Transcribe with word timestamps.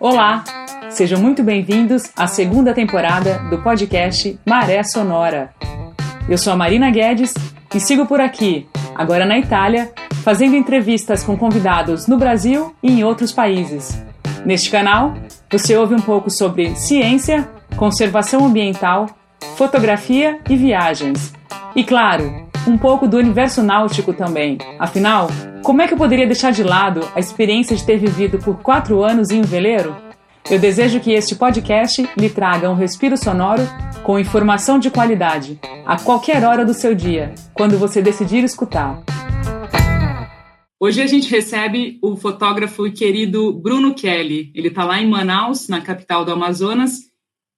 Olá, 0.00 0.42
sejam 0.90 1.20
muito 1.20 1.42
bem-vindos 1.42 2.10
à 2.16 2.26
segunda 2.26 2.74
temporada 2.74 3.38
do 3.50 3.58
podcast 3.62 4.38
Maré 4.44 4.82
Sonora. 4.82 5.54
Eu 6.28 6.36
sou 6.36 6.52
a 6.52 6.56
Marina 6.56 6.90
Guedes 6.90 7.34
e 7.74 7.78
sigo 7.78 8.06
por 8.06 8.20
aqui, 8.20 8.66
agora 8.94 9.24
na 9.24 9.38
Itália, 9.38 9.92
fazendo 10.24 10.56
entrevistas 10.56 11.22
com 11.22 11.36
convidados 11.36 12.06
no 12.06 12.18
Brasil 12.18 12.74
e 12.82 12.90
em 12.90 13.04
outros 13.04 13.32
países. 13.32 14.02
Neste 14.44 14.70
canal, 14.70 15.14
você 15.50 15.76
ouve 15.76 15.94
um 15.94 16.00
pouco 16.00 16.30
sobre 16.30 16.74
ciência, 16.74 17.48
conservação 17.76 18.44
ambiental, 18.44 19.06
fotografia 19.56 20.40
e 20.48 20.56
viagens. 20.56 21.32
E 21.76 21.84
claro, 21.84 22.47
um 22.66 22.76
pouco 22.76 23.06
do 23.06 23.16
universo 23.16 23.62
náutico 23.62 24.12
também. 24.12 24.58
Afinal, 24.78 25.28
como 25.62 25.82
é 25.82 25.86
que 25.86 25.94
eu 25.94 25.98
poderia 25.98 26.26
deixar 26.26 26.50
de 26.50 26.62
lado 26.62 27.00
a 27.14 27.20
experiência 27.20 27.76
de 27.76 27.84
ter 27.84 27.98
vivido 27.98 28.38
por 28.38 28.62
quatro 28.62 29.02
anos 29.02 29.30
em 29.30 29.40
um 29.40 29.44
veleiro? 29.44 29.96
Eu 30.50 30.58
desejo 30.58 31.00
que 31.00 31.12
este 31.12 31.34
podcast 31.34 32.08
lhe 32.16 32.30
traga 32.30 32.70
um 32.70 32.74
respiro 32.74 33.16
sonoro 33.16 33.62
com 34.02 34.18
informação 34.18 34.78
de 34.78 34.90
qualidade, 34.90 35.60
a 35.84 35.98
qualquer 35.98 36.42
hora 36.44 36.64
do 36.64 36.72
seu 36.72 36.94
dia, 36.94 37.34
quando 37.52 37.78
você 37.78 38.00
decidir 38.00 38.42
escutar. 38.42 39.02
Hoje 40.80 41.02
a 41.02 41.06
gente 41.06 41.28
recebe 41.28 41.98
o 42.00 42.16
fotógrafo 42.16 42.86
e 42.86 42.92
querido 42.92 43.52
Bruno 43.52 43.94
Kelly. 43.94 44.52
Ele 44.54 44.68
está 44.68 44.84
lá 44.84 45.00
em 45.00 45.08
Manaus, 45.08 45.68
na 45.68 45.80
capital 45.80 46.24
do 46.24 46.32
Amazonas, 46.32 46.92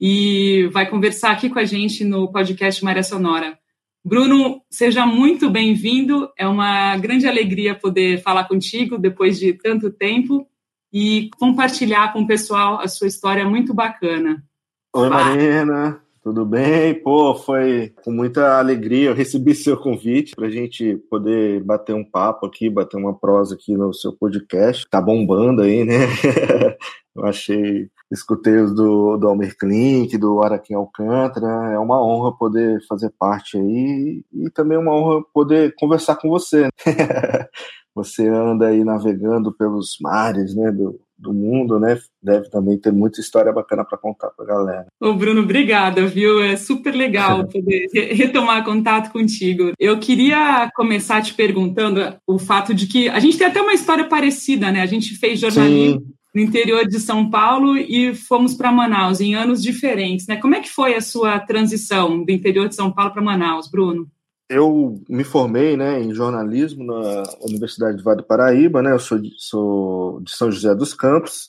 e 0.00 0.68
vai 0.72 0.88
conversar 0.88 1.32
aqui 1.32 1.50
com 1.50 1.58
a 1.58 1.64
gente 1.64 2.02
no 2.02 2.32
podcast 2.32 2.82
Maré 2.82 3.02
Sonora. 3.02 3.58
Bruno, 4.04 4.62
seja 4.70 5.04
muito 5.04 5.50
bem-vindo. 5.50 6.30
É 6.38 6.46
uma 6.46 6.96
grande 6.96 7.26
alegria 7.26 7.74
poder 7.74 8.22
falar 8.22 8.44
contigo 8.48 8.96
depois 8.98 9.38
de 9.38 9.52
tanto 9.52 9.90
tempo 9.90 10.46
e 10.92 11.28
compartilhar 11.38 12.12
com 12.12 12.22
o 12.22 12.26
pessoal 12.26 12.80
a 12.80 12.88
sua 12.88 13.06
história 13.06 13.48
muito 13.48 13.74
bacana. 13.74 14.42
Oi, 14.94 15.08
Marina. 15.08 16.00
Tudo 16.22 16.44
bem? 16.44 16.94
Pô, 16.94 17.34
foi 17.34 17.94
com 18.04 18.10
muita 18.10 18.58
alegria. 18.58 19.08
Eu 19.08 19.14
recebi 19.14 19.54
seu 19.54 19.76
convite 19.76 20.34
para 20.34 20.48
a 20.48 20.50
gente 20.50 20.96
poder 21.08 21.62
bater 21.62 21.94
um 21.94 22.04
papo 22.04 22.46
aqui, 22.46 22.68
bater 22.68 22.96
uma 22.98 23.18
prosa 23.18 23.54
aqui 23.54 23.74
no 23.74 23.92
seu 23.94 24.12
podcast. 24.12 24.86
Tá 24.90 25.00
bombando 25.00 25.62
aí, 25.62 25.84
né? 25.84 25.94
Eu 27.16 27.24
achei, 27.24 27.88
escutei 28.10 28.56
os 28.58 28.74
do, 28.74 29.16
do 29.16 29.28
Almir 29.28 29.56
Klink, 29.56 30.16
do 30.18 30.42
Araquim 30.42 30.74
Alcântara. 30.74 31.72
É 31.72 31.78
uma 31.78 32.02
honra 32.04 32.36
poder 32.36 32.80
fazer 32.88 33.12
parte 33.18 33.56
aí 33.56 34.22
e 34.32 34.50
também 34.50 34.78
uma 34.78 34.94
honra 34.94 35.22
poder 35.32 35.74
conversar 35.76 36.16
com 36.16 36.28
você. 36.28 36.68
você 37.94 38.28
anda 38.28 38.68
aí 38.68 38.84
navegando 38.84 39.52
pelos 39.52 39.96
mares, 40.00 40.54
né, 40.54 40.70
do, 40.70 41.00
do 41.18 41.34
mundo, 41.34 41.78
né? 41.78 41.98
Deve 42.22 42.48
também 42.48 42.78
ter 42.78 42.92
muita 42.92 43.20
história 43.20 43.52
bacana 43.52 43.84
para 43.84 43.98
contar 43.98 44.30
para 44.30 44.44
a 44.44 44.48
galera. 44.48 44.86
Ô 45.00 45.12
Bruno, 45.14 45.42
obrigada, 45.42 46.06
viu? 46.06 46.42
É 46.42 46.56
super 46.56 46.94
legal 46.94 47.46
poder 47.48 47.86
retomar 48.14 48.64
contato 48.64 49.12
contigo. 49.12 49.72
Eu 49.78 49.98
queria 49.98 50.70
começar 50.74 51.20
te 51.20 51.34
perguntando 51.34 52.00
o 52.26 52.38
fato 52.38 52.74
de 52.74 52.86
que 52.86 53.08
a 53.08 53.18
gente 53.18 53.36
tem 53.36 53.46
até 53.46 53.60
uma 53.60 53.74
história 53.74 54.08
parecida, 54.08 54.70
né? 54.70 54.80
A 54.80 54.86
gente 54.86 55.16
fez 55.16 55.40
jornalismo 55.40 56.00
Sim. 56.00 56.19
No 56.34 56.40
interior 56.40 56.86
de 56.86 57.00
São 57.00 57.28
Paulo 57.28 57.76
e 57.76 58.14
fomos 58.14 58.54
para 58.54 58.72
Manaus 58.72 59.20
em 59.20 59.34
anos 59.34 59.62
diferentes, 59.62 60.26
né? 60.26 60.36
Como 60.36 60.54
é 60.54 60.60
que 60.60 60.68
foi 60.68 60.94
a 60.94 61.00
sua 61.00 61.38
transição 61.40 62.24
do 62.24 62.30
interior 62.30 62.68
de 62.68 62.74
São 62.74 62.92
Paulo 62.92 63.12
para 63.12 63.22
Manaus, 63.22 63.70
Bruno? 63.70 64.08
eu 64.50 65.00
me 65.08 65.22
formei 65.22 65.76
né, 65.76 66.02
em 66.02 66.12
jornalismo 66.12 66.84
na 66.84 67.22
Universidade 67.42 67.96
do 67.96 68.02
Vale 68.02 68.16
do 68.16 68.26
Paraíba, 68.26 68.82
né? 68.82 68.90
Eu 68.90 68.98
sou 68.98 69.16
de, 69.16 69.30
sou 69.38 70.20
de 70.22 70.32
São 70.32 70.50
José 70.50 70.74
dos 70.74 70.92
Campos, 70.92 71.46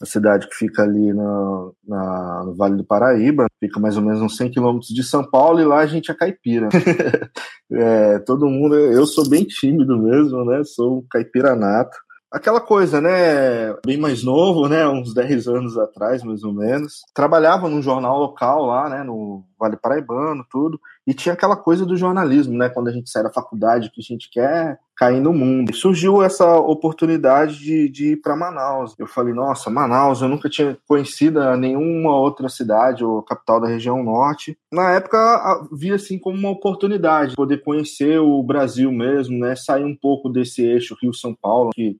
a 0.00 0.04
cidade 0.04 0.48
que 0.48 0.56
fica 0.56 0.82
ali 0.82 1.12
na, 1.12 1.70
na, 1.86 2.42
no 2.46 2.54
Vale 2.56 2.76
do 2.76 2.84
Paraíba, 2.84 3.46
fica 3.60 3.78
mais 3.78 3.96
ou 3.96 4.02
menos 4.02 4.20
uns 4.20 4.36
100 4.36 4.50
quilômetros 4.50 4.88
de 4.88 5.04
São 5.04 5.24
Paulo, 5.24 5.60
e 5.60 5.64
lá 5.64 5.78
a 5.78 5.86
gente 5.86 6.10
é 6.10 6.14
caipira. 6.14 6.68
é, 7.70 8.18
todo 8.18 8.50
mundo, 8.50 8.74
eu 8.74 9.06
sou 9.06 9.28
bem 9.28 9.44
tímido 9.44 9.96
mesmo, 10.02 10.44
né? 10.44 10.64
Sou 10.64 10.98
um 10.98 11.06
caipira 11.08 11.54
nato 11.54 11.96
aquela 12.32 12.60
coisa, 12.60 13.00
né? 13.00 13.74
Bem 13.84 13.98
mais 13.98 14.24
novo, 14.24 14.68
né? 14.68 14.88
Uns 14.88 15.12
10 15.12 15.46
anos 15.46 15.78
atrás, 15.78 16.22
mais 16.22 16.42
ou 16.42 16.52
menos. 16.52 17.02
Trabalhava 17.14 17.68
num 17.68 17.82
jornal 17.82 18.18
local 18.18 18.64
lá, 18.64 18.88
né? 18.88 19.02
No 19.02 19.44
Vale 19.58 19.76
Paraibano, 19.76 20.44
tudo. 20.50 20.80
E 21.06 21.12
tinha 21.12 21.34
aquela 21.34 21.56
coisa 21.56 21.84
do 21.84 21.96
jornalismo, 21.96 22.56
né? 22.56 22.68
Quando 22.68 22.88
a 22.88 22.92
gente 22.92 23.10
sai 23.10 23.22
da 23.22 23.32
faculdade, 23.32 23.90
que 23.90 24.00
a 24.00 24.04
gente 24.04 24.30
quer 24.30 24.78
cair 24.96 25.20
no 25.20 25.32
mundo. 25.32 25.70
E 25.70 25.74
surgiu 25.74 26.22
essa 26.22 26.56
oportunidade 26.56 27.58
de, 27.58 27.88
de 27.88 28.12
ir 28.12 28.16
para 28.16 28.36
Manaus. 28.36 28.94
Eu 28.98 29.06
falei, 29.06 29.34
nossa, 29.34 29.68
Manaus, 29.68 30.22
eu 30.22 30.28
nunca 30.28 30.48
tinha 30.48 30.78
conhecido 30.86 31.40
nenhuma 31.56 32.16
outra 32.16 32.48
cidade 32.48 33.04
ou 33.04 33.22
capital 33.22 33.60
da 33.60 33.68
região 33.68 34.02
norte. 34.02 34.56
Na 34.72 34.92
época, 34.92 35.66
via 35.72 35.96
assim 35.96 36.18
como 36.18 36.38
uma 36.38 36.50
oportunidade, 36.50 37.34
poder 37.34 37.62
conhecer 37.62 38.20
o 38.20 38.42
Brasil 38.42 38.92
mesmo, 38.92 39.38
né? 39.38 39.54
Sair 39.56 39.84
um 39.84 39.96
pouco 39.96 40.28
desse 40.28 40.62
eixo 40.62 40.96
Rio-São 41.00 41.34
Paulo, 41.34 41.70
que 41.74 41.96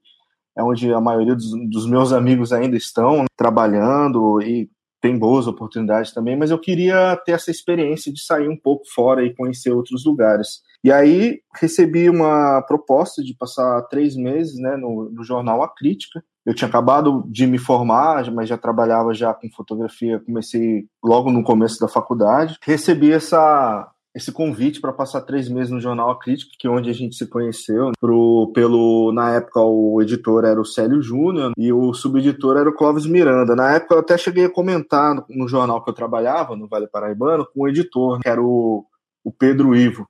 é 0.57 0.63
onde 0.63 0.93
a 0.93 1.01
maioria 1.01 1.35
dos, 1.35 1.51
dos 1.71 1.87
meus 1.87 2.13
amigos 2.13 2.53
ainda 2.53 2.77
estão 2.77 3.25
trabalhando 3.37 4.41
e 4.43 4.71
tem 5.03 5.19
boas 5.19 5.49
oportunidades 5.49 6.13
também, 6.13 6.37
mas 6.37 6.53
eu 6.53 6.59
queria 6.59 7.17
ter 7.25 7.33
essa 7.33 7.51
experiência 7.51 8.13
de 8.13 8.23
sair 8.23 8.49
um 8.49 8.57
pouco 8.57 8.85
fora 8.95 9.25
e 9.25 9.35
conhecer 9.35 9.73
outros 9.73 10.05
lugares. 10.07 10.61
E 10.85 10.93
aí 10.93 11.41
recebi 11.57 12.09
uma 12.09 12.63
proposta 12.63 13.23
de 13.23 13.35
passar 13.35 13.83
três 13.83 14.17
meses 14.17 14.59
né, 14.61 14.77
no, 14.77 15.11
no 15.11 15.25
jornal 15.25 15.61
A 15.63 15.69
Crítica. 15.69 16.23
Eu 16.47 16.55
tinha 16.55 16.69
acabado 16.69 17.25
de 17.29 17.47
me 17.47 17.59
formar, 17.59 18.31
mas 18.33 18.49
já 18.49 18.57
trabalhava 18.57 19.13
já 19.13 19.35
com 19.35 19.51
fotografia, 19.51 20.21
comecei 20.21 20.87
logo 21.03 21.33
no 21.33 21.43
começo 21.43 21.81
da 21.81 21.89
faculdade. 21.89 22.57
Recebi 22.63 23.13
essa 23.13 23.89
esse 24.15 24.31
convite 24.31 24.81
para 24.81 24.93
passar 24.93 25.23
três 25.23 25.49
meses 25.49 25.71
no 25.71 25.81
jornal 25.81 26.11
A 26.11 26.19
Crítica, 26.19 26.53
que 26.59 26.67
é 26.67 26.71
onde 26.71 26.91
a 26.91 26.93
gente 26.93 27.17
se 27.17 27.27
conheceu, 27.27 27.93
pro, 27.99 28.53
pelo 28.55 29.11
na 29.13 29.37
época 29.37 29.61
o 29.61 30.01
editor 30.03 30.45
era 30.45 30.61
o 30.61 30.65
Célio 30.65 31.01
Júnior 31.01 31.53
e 31.57 31.73
o 31.73 31.95
subeditor 31.95 32.59
era 32.59 32.69
o 32.69 32.75
Clóvis 32.75 33.07
Miranda. 33.07 33.57
Na 33.57 33.75
época 33.75 33.95
eu 33.95 34.01
até 34.01 34.19
cheguei 34.19 34.45
a 34.45 34.51
comentar 34.51 35.15
no, 35.15 35.25
no 35.29 35.49
jornal 35.49 35.83
que 35.83 35.89
eu 35.89 35.95
trabalhava, 35.95 36.55
no 36.55 36.69
Vale 36.69 36.87
Paraibano, 36.87 37.47
com 37.47 37.63
o 37.63 37.69
editor, 37.69 38.21
que 38.21 38.29
era 38.29 38.43
o, 38.43 38.85
o 39.25 39.33
Pedro 39.33 39.75
Ivo. 39.75 40.07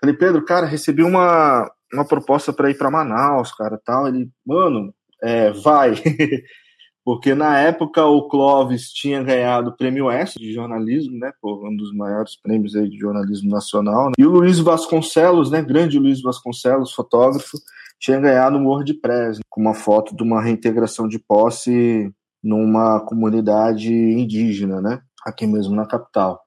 Falei, 0.00 0.16
Pedro, 0.16 0.44
cara, 0.44 0.66
recebi 0.66 1.02
uma, 1.02 1.70
uma 1.92 2.04
proposta 2.04 2.52
para 2.52 2.70
ir 2.70 2.78
para 2.78 2.90
Manaus, 2.90 3.52
cara, 3.52 3.78
tal. 3.84 4.08
Ele, 4.08 4.30
mano, 4.44 4.94
é, 5.22 5.52
vai. 5.52 5.94
porque 7.04 7.34
na 7.34 7.58
época 7.58 8.04
o 8.04 8.28
Clóvis 8.28 8.92
tinha 8.92 9.22
ganhado 9.22 9.70
o 9.70 9.76
prêmio 9.76 10.10
S 10.10 10.38
de 10.38 10.52
jornalismo, 10.52 11.18
né, 11.18 11.32
pô, 11.40 11.66
um 11.66 11.76
dos 11.76 11.92
maiores 11.92 12.36
prêmios 12.40 12.76
aí 12.76 12.88
de 12.88 12.98
jornalismo 12.98 13.50
nacional, 13.50 14.06
né? 14.06 14.12
e 14.18 14.24
o 14.24 14.30
Luiz 14.30 14.58
Vasconcelos, 14.58 15.50
né, 15.50 15.62
grande 15.62 15.98
Luiz 15.98 16.22
Vasconcelos, 16.22 16.92
fotógrafo, 16.92 17.58
tinha 17.98 18.20
ganhado 18.20 18.56
um 18.56 18.66
WordPress, 18.66 19.40
com 19.48 19.60
uma 19.60 19.74
foto 19.74 20.14
de 20.16 20.22
uma 20.22 20.42
reintegração 20.42 21.08
de 21.08 21.18
posse 21.18 22.12
numa 22.42 23.00
comunidade 23.00 23.92
indígena, 23.92 24.80
né, 24.80 25.00
aqui 25.24 25.46
mesmo 25.46 25.74
na 25.74 25.86
capital. 25.86 26.40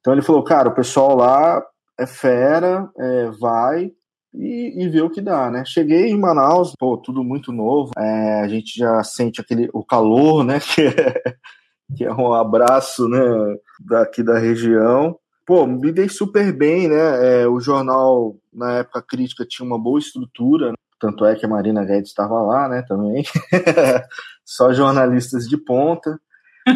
Então 0.00 0.12
ele 0.12 0.22
falou, 0.22 0.42
cara, 0.42 0.68
o 0.68 0.74
pessoal 0.74 1.16
lá 1.16 1.62
é 1.98 2.06
fera, 2.06 2.90
é, 2.98 3.30
vai, 3.30 3.92
e, 4.34 4.84
e 4.84 4.88
ver 4.88 5.02
o 5.02 5.10
que 5.10 5.20
dá, 5.20 5.50
né? 5.50 5.64
Cheguei 5.66 6.10
em 6.10 6.18
Manaus, 6.18 6.74
pô, 6.78 6.96
tudo 6.96 7.24
muito 7.24 7.52
novo, 7.52 7.90
é, 7.98 8.40
a 8.40 8.48
gente 8.48 8.78
já 8.78 9.02
sente 9.02 9.40
aquele, 9.40 9.68
o 9.72 9.84
calor, 9.84 10.44
né? 10.44 10.58
Que 10.74 10.82
é, 10.82 11.22
que 11.96 12.04
é 12.04 12.12
um 12.12 12.32
abraço, 12.32 13.08
né? 13.08 13.20
Daqui 13.80 14.22
da 14.22 14.38
região. 14.38 15.18
Pô, 15.44 15.66
me 15.66 15.90
dei 15.90 16.08
super 16.08 16.52
bem, 16.52 16.88
né? 16.88 17.42
É, 17.42 17.48
o 17.48 17.58
jornal, 17.58 18.36
na 18.52 18.78
época 18.78 19.02
crítica, 19.02 19.44
tinha 19.44 19.66
uma 19.66 19.78
boa 19.78 19.98
estrutura, 19.98 20.68
né? 20.68 20.74
tanto 21.00 21.24
é 21.24 21.34
que 21.34 21.46
a 21.46 21.48
Marina 21.48 21.84
Guedes 21.84 22.10
estava 22.10 22.40
lá, 22.42 22.68
né, 22.68 22.82
também. 22.82 23.24
Só 24.44 24.72
jornalistas 24.72 25.48
de 25.48 25.56
ponta. 25.56 26.20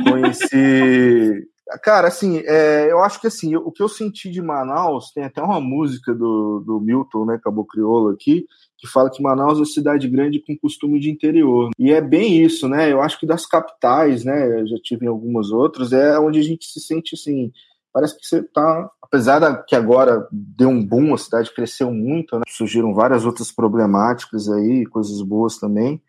Conheci 0.08 1.46
Cara, 1.82 2.08
assim, 2.08 2.42
é, 2.44 2.90
eu 2.90 3.02
acho 3.02 3.20
que 3.20 3.26
assim, 3.26 3.56
o 3.56 3.72
que 3.72 3.82
eu 3.82 3.88
senti 3.88 4.30
de 4.30 4.42
Manaus, 4.42 5.10
tem 5.12 5.24
até 5.24 5.42
uma 5.42 5.60
música 5.60 6.14
do, 6.14 6.60
do 6.60 6.78
Milton, 6.78 7.24
né, 7.24 7.40
Cabo 7.42 7.64
Crioulo 7.64 8.10
aqui, 8.10 8.46
que 8.76 8.86
fala 8.86 9.10
que 9.10 9.22
Manaus 9.22 9.58
é 9.60 9.64
cidade 9.64 10.06
grande 10.06 10.40
com 10.40 10.58
costume 10.58 11.00
de 11.00 11.10
interior. 11.10 11.70
E 11.78 11.90
é 11.90 12.02
bem 12.02 12.42
isso, 12.42 12.68
né? 12.68 12.92
Eu 12.92 13.00
acho 13.00 13.18
que 13.18 13.26
das 13.26 13.46
capitais, 13.46 14.24
né, 14.24 14.60
eu 14.60 14.66
já 14.66 14.76
tive 14.82 15.06
em 15.06 15.08
algumas 15.08 15.50
outras, 15.50 15.92
é 15.92 16.18
onde 16.18 16.38
a 16.38 16.42
gente 16.42 16.66
se 16.66 16.80
sente 16.80 17.14
assim, 17.14 17.50
parece 17.94 18.18
que 18.18 18.26
você 18.26 18.42
tá, 18.42 18.90
apesar 19.00 19.38
da, 19.38 19.56
que 19.56 19.74
agora 19.74 20.28
deu 20.30 20.68
um 20.68 20.84
boom, 20.84 21.14
a 21.14 21.18
cidade 21.18 21.54
cresceu 21.54 21.90
muito, 21.90 22.36
né? 22.36 22.42
Surgiram 22.48 22.92
várias 22.92 23.24
outras 23.24 23.50
problemáticas 23.50 24.50
aí, 24.50 24.84
coisas 24.84 25.22
boas 25.22 25.56
também. 25.56 26.02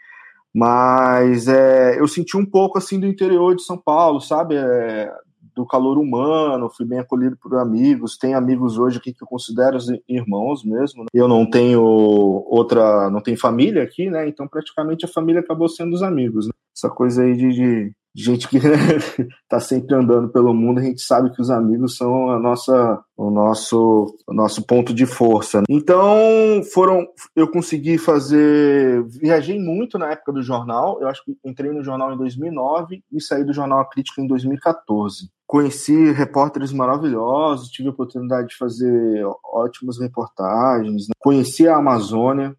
Mas 0.53 1.47
é, 1.47 1.99
eu 1.99 2.07
senti 2.07 2.35
um 2.35 2.45
pouco 2.45 2.77
assim 2.77 2.99
do 2.99 3.05
interior 3.05 3.55
de 3.55 3.61
São 3.61 3.77
Paulo, 3.77 4.19
sabe? 4.19 4.55
É, 4.55 5.13
do 5.55 5.65
calor 5.65 5.97
humano, 5.97 6.69
fui 6.69 6.85
bem 6.85 6.99
acolhido 6.99 7.37
por 7.37 7.55
amigos, 7.55 8.17
tenho 8.17 8.37
amigos 8.37 8.77
hoje 8.77 8.97
aqui 8.97 9.13
que 9.13 9.23
eu 9.23 9.27
considero 9.27 9.77
irmãos 10.07 10.63
mesmo. 10.63 11.03
Né? 11.03 11.07
Eu 11.13 11.27
não 11.27 11.49
tenho 11.49 11.81
outra, 11.81 13.09
não 13.09 13.21
tenho 13.21 13.39
família 13.39 13.83
aqui, 13.83 14.09
né? 14.09 14.27
Então 14.27 14.47
praticamente 14.47 15.05
a 15.05 15.07
família 15.07 15.41
acabou 15.41 15.69
sendo 15.69 15.93
os 15.93 16.03
amigos. 16.03 16.47
Né? 16.47 16.53
Essa 16.75 16.89
coisa 16.89 17.23
aí 17.23 17.35
de, 17.35 17.53
de 17.53 17.93
gente 18.15 18.47
que 18.47 18.57
está 18.57 19.59
sempre 19.59 19.93
andando 19.93 20.29
pelo 20.29 20.53
mundo, 20.53 20.79
a 20.79 20.83
gente 20.83 21.01
sabe 21.01 21.31
que 21.31 21.41
os 21.41 21.49
amigos 21.49 21.97
são 21.97 22.29
a 22.29 22.39
nossa, 22.39 23.03
o 23.17 23.29
nosso, 23.29 24.15
o 24.25 24.33
nosso 24.33 24.65
ponto 24.65 24.93
de 24.93 25.05
força. 25.05 25.63
Então 25.69 26.61
foram, 26.73 27.05
eu 27.35 27.49
consegui 27.49 27.97
fazer, 27.97 29.03
viajei 29.07 29.59
muito 29.59 29.97
na 29.99 30.11
época 30.11 30.31
do 30.31 30.41
jornal. 30.41 30.99
Eu 31.01 31.09
acho 31.09 31.23
que 31.25 31.37
entrei 31.43 31.71
no 31.71 31.83
jornal 31.83 32.13
em 32.13 32.17
2009 32.17 33.03
e 33.11 33.21
saí 33.21 33.43
do 33.43 33.53
jornal 33.53 33.79
A 33.79 33.89
Crítica 33.89 34.21
em 34.21 34.27
2014. 34.27 35.29
Conheci 35.45 36.11
repórteres 36.11 36.71
maravilhosos, 36.71 37.69
tive 37.69 37.89
a 37.89 37.91
oportunidade 37.91 38.47
de 38.47 38.57
fazer 38.57 39.23
ótimas 39.43 39.99
reportagens, 39.99 41.07
né? 41.07 41.13
conheci 41.19 41.67
a 41.67 41.75
Amazônia, 41.77 42.55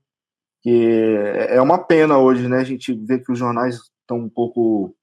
que 0.62 1.16
é 1.48 1.60
uma 1.60 1.78
pena 1.78 2.18
hoje, 2.18 2.48
né? 2.48 2.58
A 2.58 2.64
gente 2.64 2.92
vê 2.92 3.18
que 3.18 3.32
os 3.32 3.38
jornais 3.38 3.80
estão 4.06 4.18
um 4.18 4.28
pouco 4.28 4.95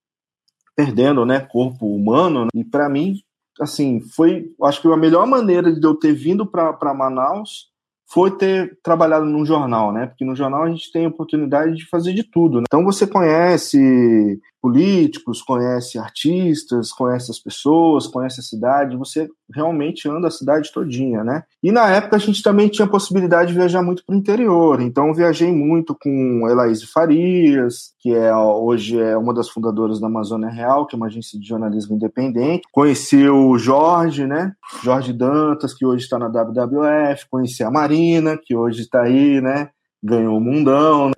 perdendo, 0.76 1.26
né, 1.26 1.40
corpo 1.40 1.86
humano. 1.88 2.46
Né? 2.46 2.50
E 2.56 2.64
para 2.64 2.90
mim, 2.90 3.16
assim, 3.60 4.02
foi, 4.02 4.52
acho 4.64 4.82
que 4.82 4.88
a 4.88 4.98
melhor 4.98 5.26
maneira 5.28 5.72
de 5.72 5.86
eu 5.86 5.96
ter 5.96 6.14
vindo 6.14 6.46
para 6.46 6.94
Manaus 6.94 7.72
foi 8.12 8.32
ter 8.38 8.78
trabalhado 8.84 9.26
num 9.26 9.46
jornal, 9.46 9.92
né? 9.92 10.06
Porque 10.06 10.24
no 10.24 10.36
jornal 10.36 10.64
a 10.64 10.70
gente 10.70 10.92
tem 10.92 11.06
a 11.06 11.10
oportunidade 11.10 11.76
de 11.76 11.88
fazer 11.88 12.14
de 12.14 12.24
tudo. 12.24 12.60
Né? 12.60 12.66
Então 12.68 12.84
você 12.84 13.08
conhece 13.08 14.40
políticos, 14.64 15.42
conhece 15.42 16.00
artistas, 16.00 16.94
conhece 16.94 17.30
as 17.30 17.38
pessoas, 17.38 18.08
conhece 18.08 18.40
a 18.40 18.44
cidade, 18.44 18.96
você 18.96 19.28
realmente 19.54 20.08
anda 20.08 20.30
a 20.30 20.32
cidade 20.32 20.72
todinha, 20.72 21.22
né? 21.22 21.44
E 21.62 21.70
na 21.70 21.90
época 21.90 22.16
a 22.16 22.20
gente 22.20 22.42
também 22.42 22.70
tinha 22.70 22.86
a 22.86 22.90
possibilidade 22.90 23.50
de 23.50 23.58
viajar 23.58 23.84
muito 23.84 24.06
para 24.06 24.16
o 24.16 24.18
interior, 24.18 24.80
então 24.80 25.14
viajei 25.14 25.52
muito 25.52 25.94
com 25.94 26.48
Elaíse 26.50 26.88
Farias, 26.88 27.92
que 28.00 28.16
é 28.16 28.34
hoje 28.34 28.98
é 28.98 29.18
uma 29.18 29.34
das 29.34 29.50
fundadoras 29.50 30.00
da 30.00 30.08
Amazônia 30.08 30.48
Real, 30.48 30.88
que 30.88 30.96
é 30.96 30.98
uma 30.98 31.08
agência 31.08 31.38
de 31.38 31.46
jornalismo 31.46 31.98
independente. 31.98 32.64
Conheci 32.72 33.28
o 33.28 33.58
Jorge, 33.58 34.26
né? 34.26 34.54
Jorge 34.82 35.12
Dantas, 35.12 35.74
que 35.74 35.86
hoje 35.86 36.06
está 36.06 36.18
na 36.18 36.28
WWF, 36.28 37.28
conheci 37.30 37.66
a 37.66 37.70
Marina, 37.70 38.38
que 38.42 38.56
hoje 38.56 38.84
está 38.84 39.02
aí, 39.02 39.42
né? 39.42 39.72
Ganhou 40.02 40.38
o 40.38 40.42
mundão. 40.42 41.10
Né? 41.10 41.14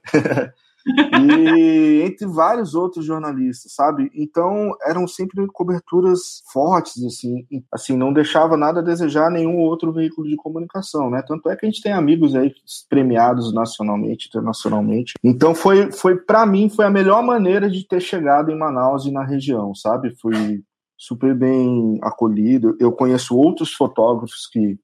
e 0.86 2.02
entre 2.04 2.28
vários 2.28 2.76
outros 2.76 3.06
jornalistas, 3.06 3.74
sabe? 3.74 4.12
Então 4.14 4.72
eram 4.86 5.08
sempre 5.08 5.46
coberturas 5.48 6.44
fortes, 6.52 7.04
assim, 7.04 7.46
assim 7.72 7.98
não 7.98 8.14
deixava 8.14 8.56
nada 8.56 8.80
a 8.80 8.84
desejar 8.84 9.32
nenhum 9.32 9.58
outro 9.58 9.92
veículo 9.92 10.28
de 10.28 10.36
comunicação, 10.36 11.10
né? 11.10 11.24
Tanto 11.28 11.50
é 11.50 11.56
que 11.56 11.66
a 11.66 11.70
gente 11.70 11.82
tem 11.82 11.92
amigos 11.92 12.36
aí 12.36 12.54
premiados 12.88 13.54
nacionalmente, 13.54 14.28
internacionalmente. 14.28 15.14
Então 15.24 15.56
foi, 15.56 15.92
foi 15.92 16.16
para 16.18 16.46
mim 16.46 16.70
foi 16.70 16.86
a 16.86 16.92
melhor 16.92 17.24
maneira 17.24 17.70
de 17.70 17.88
ter 17.88 18.00
chegado 18.00 18.52
em 18.52 18.58
Manaus 18.58 19.06
e 19.06 19.12
na 19.12 19.24
região, 19.24 19.74
sabe? 19.74 20.16
Fui 20.22 20.64
super 20.98 21.36
bem 21.36 21.98
acolhido. 22.02 22.78
Eu 22.80 22.92
conheço 22.92 23.36
outros 23.36 23.74
fotógrafos 23.74 24.48
que 24.52 24.78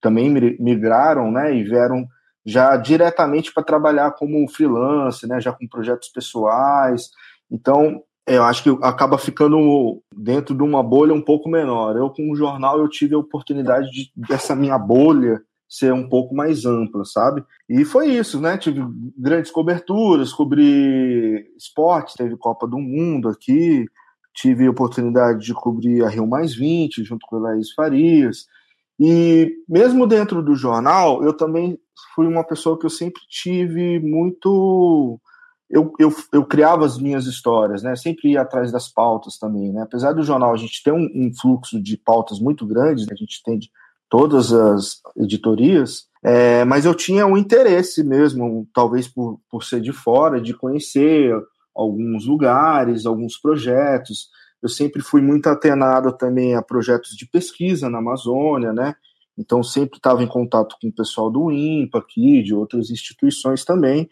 também 0.00 0.30
migraram, 0.60 1.30
né? 1.30 1.54
E 1.54 1.64
vieram 1.64 2.06
já 2.44 2.76
diretamente 2.76 3.52
para 3.52 3.62
trabalhar 3.62 4.12
como 4.12 4.48
freelance, 4.48 5.26
né, 5.26 5.40
já 5.40 5.52
com 5.52 5.68
projetos 5.68 6.08
pessoais. 6.08 7.10
Então, 7.50 8.02
eu 8.26 8.42
acho 8.44 8.62
que 8.62 8.70
acaba 8.82 9.16
ficando 9.16 10.02
dentro 10.14 10.54
de 10.54 10.62
uma 10.62 10.82
bolha 10.82 11.14
um 11.14 11.22
pouco 11.22 11.48
menor. 11.48 11.96
Eu, 11.96 12.10
com 12.10 12.30
o 12.30 12.36
jornal, 12.36 12.78
eu 12.78 12.88
tive 12.88 13.14
a 13.14 13.18
oportunidade 13.18 13.90
de, 13.90 14.12
dessa 14.14 14.54
minha 14.54 14.78
bolha 14.78 15.40
ser 15.68 15.92
um 15.92 16.08
pouco 16.08 16.34
mais 16.34 16.64
ampla, 16.64 17.04
sabe? 17.04 17.44
E 17.68 17.84
foi 17.84 18.08
isso, 18.08 18.40
né? 18.40 18.56
Tive 18.56 18.82
grandes 19.16 19.50
coberturas, 19.50 20.32
cobri 20.32 21.46
esporte, 21.56 22.16
teve 22.16 22.36
Copa 22.36 22.66
do 22.66 22.78
Mundo 22.78 23.28
aqui, 23.28 23.86
tive 24.34 24.66
a 24.66 24.70
oportunidade 24.70 25.44
de 25.44 25.52
cobrir 25.52 26.02
a 26.02 26.08
Rio 26.08 26.26
Mais 26.26 26.54
20, 26.54 27.04
junto 27.04 27.26
com 27.26 27.36
a 27.36 27.40
Laís 27.40 27.72
Farias, 27.72 28.46
e 28.98 29.52
mesmo 29.68 30.06
dentro 30.06 30.42
do 30.42 30.56
jornal, 30.56 31.22
eu 31.22 31.32
também 31.32 31.78
fui 32.14 32.26
uma 32.26 32.44
pessoa 32.44 32.78
que 32.78 32.86
eu 32.86 32.90
sempre 32.90 33.22
tive 33.28 34.00
muito. 34.00 35.20
Eu, 35.70 35.92
eu, 35.98 36.14
eu 36.32 36.44
criava 36.46 36.84
as 36.86 36.98
minhas 36.98 37.26
histórias, 37.26 37.82
né? 37.82 37.94
Sempre 37.96 38.32
ia 38.32 38.42
atrás 38.42 38.72
das 38.72 38.88
pautas 38.88 39.38
também, 39.38 39.72
né? 39.72 39.82
Apesar 39.82 40.12
do 40.12 40.22
jornal 40.22 40.52
a 40.52 40.56
gente 40.56 40.82
ter 40.82 40.92
um, 40.92 41.08
um 41.14 41.30
fluxo 41.34 41.82
de 41.82 41.96
pautas 41.96 42.40
muito 42.40 42.66
grande, 42.66 43.02
né? 43.06 43.12
a 43.12 43.16
gente 43.16 43.42
tem 43.44 43.58
de 43.58 43.70
todas 44.08 44.52
as 44.52 45.00
editorias, 45.16 46.06
é, 46.24 46.64
mas 46.64 46.84
eu 46.84 46.94
tinha 46.94 47.26
um 47.26 47.36
interesse 47.36 48.02
mesmo, 48.02 48.66
talvez 48.74 49.06
por, 49.06 49.40
por 49.50 49.62
ser 49.62 49.80
de 49.80 49.92
fora, 49.92 50.40
de 50.40 50.54
conhecer 50.54 51.34
alguns 51.74 52.26
lugares, 52.26 53.06
alguns 53.06 53.38
projetos. 53.38 54.28
Eu 54.62 54.68
sempre 54.68 55.02
fui 55.02 55.20
muito 55.20 55.46
atenado 55.48 56.12
também 56.16 56.54
a 56.56 56.62
projetos 56.62 57.10
de 57.16 57.26
pesquisa 57.26 57.88
na 57.88 57.98
Amazônia, 57.98 58.72
né? 58.72 58.94
Então 59.38 59.62
sempre 59.62 59.98
estava 59.98 60.22
em 60.22 60.26
contato 60.26 60.76
com 60.80 60.88
o 60.88 60.94
pessoal 60.94 61.30
do 61.30 61.50
INPA 61.50 61.98
aqui, 61.98 62.42
de 62.42 62.54
outras 62.54 62.90
instituições 62.90 63.64
também. 63.64 64.08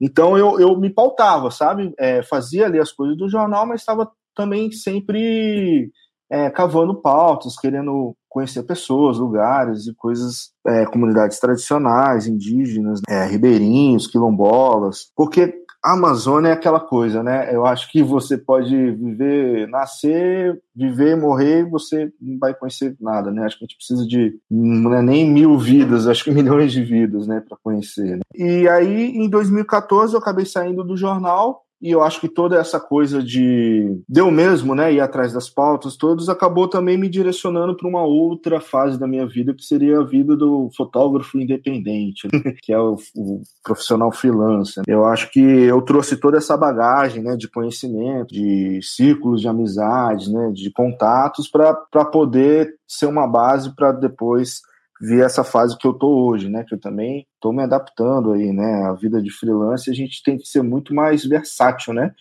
Então 0.00 0.36
eu, 0.36 0.60
eu 0.60 0.78
me 0.78 0.90
pautava, 0.90 1.50
sabe? 1.50 1.92
É, 1.98 2.22
fazia 2.22 2.66
ali 2.66 2.78
as 2.78 2.92
coisas 2.92 3.16
do 3.16 3.28
jornal, 3.28 3.66
mas 3.66 3.80
estava 3.80 4.10
também 4.34 4.70
sempre 4.70 5.90
é, 6.30 6.50
cavando 6.50 7.00
pautas, 7.00 7.56
querendo 7.56 8.14
conhecer 8.28 8.62
pessoas, 8.62 9.18
lugares 9.18 9.86
e 9.86 9.94
coisas, 9.94 10.50
é, 10.66 10.84
comunidades 10.86 11.40
tradicionais, 11.40 12.26
indígenas, 12.26 13.00
é, 13.08 13.24
ribeirinhos, 13.24 14.06
quilombolas, 14.06 15.10
porque 15.16 15.54
a 15.88 15.92
Amazônia 15.92 16.50
é 16.50 16.52
aquela 16.52 16.80
coisa, 16.80 17.22
né? 17.22 17.54
Eu 17.54 17.64
acho 17.64 17.90
que 17.90 18.02
você 18.02 18.36
pode 18.36 18.76
viver, 18.92 19.66
nascer, 19.68 20.60
viver, 20.76 21.16
morrer, 21.16 21.64
você 21.64 22.12
não 22.20 22.38
vai 22.38 22.52
conhecer 22.52 22.94
nada, 23.00 23.30
né? 23.30 23.46
Acho 23.46 23.58
que 23.58 23.64
a 23.64 23.66
gente 23.66 23.76
precisa 23.76 24.06
de 24.06 24.38
é 24.50 25.02
nem 25.02 25.30
mil 25.30 25.56
vidas, 25.58 26.06
acho 26.06 26.24
que 26.24 26.30
milhões 26.32 26.72
de 26.72 26.84
vidas, 26.84 27.26
né, 27.26 27.40
para 27.40 27.56
conhecer. 27.62 28.16
Né? 28.16 28.20
E 28.34 28.68
aí, 28.68 29.16
em 29.16 29.30
2014, 29.30 30.12
eu 30.12 30.20
acabei 30.20 30.44
saindo 30.44 30.84
do 30.84 30.96
jornal 30.96 31.64
e 31.80 31.90
eu 31.90 32.02
acho 32.02 32.20
que 32.20 32.28
toda 32.28 32.58
essa 32.58 32.80
coisa 32.80 33.22
de 33.22 34.02
deu 34.08 34.30
mesmo, 34.30 34.74
né, 34.74 34.92
ir 34.92 35.00
atrás 35.00 35.32
das 35.32 35.48
pautas 35.48 35.96
todos 35.96 36.28
acabou 36.28 36.68
também 36.68 36.98
me 36.98 37.08
direcionando 37.08 37.76
para 37.76 37.88
uma 37.88 38.02
outra 38.02 38.60
fase 38.60 38.98
da 38.98 39.06
minha 39.06 39.26
vida 39.26 39.54
que 39.54 39.64
seria 39.64 40.00
a 40.00 40.04
vida 40.04 40.36
do 40.36 40.70
fotógrafo 40.76 41.38
independente, 41.38 42.26
né? 42.32 42.52
que 42.62 42.72
é 42.72 42.78
o, 42.78 42.96
o, 43.16 43.42
profissional 43.62 44.10
freelancer. 44.10 44.82
Eu 44.86 45.04
acho 45.04 45.30
que 45.30 45.40
eu 45.40 45.80
trouxe 45.82 46.16
toda 46.16 46.38
essa 46.38 46.56
bagagem, 46.56 47.22
né, 47.22 47.36
de 47.36 47.48
conhecimento, 47.48 48.34
de 48.34 48.80
círculos 48.82 49.40
de 49.40 49.48
amizades, 49.48 50.28
né, 50.28 50.50
de 50.52 50.70
contatos 50.70 51.48
para 51.48 52.04
poder 52.04 52.74
ser 52.86 53.06
uma 53.06 53.26
base 53.26 53.74
para 53.74 53.92
depois 53.92 54.62
ver 55.00 55.24
essa 55.24 55.44
fase 55.44 55.76
que 55.76 55.86
eu 55.86 55.92
tô 55.92 56.26
hoje, 56.26 56.48
né? 56.48 56.64
Que 56.64 56.74
eu 56.74 56.80
também 56.80 57.26
tô 57.40 57.52
me 57.52 57.62
adaptando 57.62 58.32
aí, 58.32 58.52
né? 58.52 58.84
A 58.84 58.92
vida 58.92 59.22
de 59.22 59.30
freelance 59.30 59.90
a 59.90 59.94
gente 59.94 60.22
tem 60.22 60.36
que 60.36 60.46
ser 60.46 60.62
muito 60.62 60.94
mais 60.94 61.24
versátil, 61.24 61.94
né? 61.94 62.12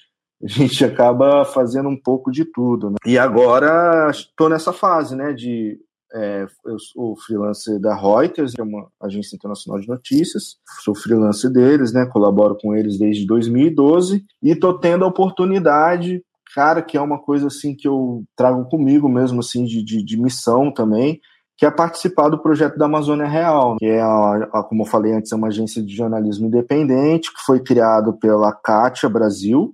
A 0.44 0.48
gente 0.48 0.86
acaba 0.86 1.44
fazendo 1.46 1.90
um 1.90 2.00
pouco 2.00 2.32
de 2.32 2.46
tudo, 2.46 2.92
né? 2.92 2.98
E 3.06 3.18
agora 3.18 4.10
estou 4.12 4.48
nessa 4.48 4.72
fase, 4.72 5.16
né? 5.16 5.34
De 5.34 5.80
é, 6.14 6.46
eu 6.66 6.80
sou 6.80 7.18
freelancer 7.18 7.80
da 7.80 7.96
Reuters, 7.96 8.54
que 8.54 8.62
é 8.62 8.64
uma 8.64 8.88
agência 9.02 9.36
internacional 9.36 9.82
de 9.82 9.88
notícias. 9.88 10.58
Sou 10.84 10.96
freelancer 10.96 11.52
deles, 11.52 11.92
né? 11.92 12.06
Colaboro 12.06 12.56
com 12.62 12.76
eles 12.76 13.00
desde 13.00 13.26
2012 13.26 14.24
e 14.42 14.56
tô 14.56 14.78
tendo 14.78 15.04
a 15.04 15.08
oportunidade 15.08 16.22
cara, 16.58 16.82
que 16.82 16.98
é 16.98 17.02
uma 17.02 17.20
coisa 17.20 17.48
assim 17.48 17.76
que 17.76 17.88
eu 17.88 18.24
trago 18.36 18.68
comigo 18.68 19.08
mesmo, 19.08 19.42
assim, 19.42 19.64
de, 19.64 19.84
de, 19.84 20.04
de 20.04 20.20
missão 20.20 20.74
também, 20.74 21.20
que 21.58 21.66
é 21.66 21.72
participar 21.72 22.30
do 22.30 22.38
projeto 22.38 22.78
da 22.78 22.86
Amazônia 22.86 23.26
Real, 23.26 23.78
que 23.78 23.86
é, 23.86 24.00
a, 24.00 24.50
a, 24.54 24.64
como 24.64 24.84
eu 24.84 24.86
falei 24.86 25.14
antes, 25.14 25.32
é 25.32 25.36
uma 25.36 25.48
agência 25.48 25.82
de 25.82 25.96
jornalismo 25.96 26.48
independente, 26.48 27.34
que 27.34 27.42
foi 27.46 27.60
criado 27.60 28.14
pela 28.14 28.54
Kátia 28.54 29.10
Brasil, 29.10 29.74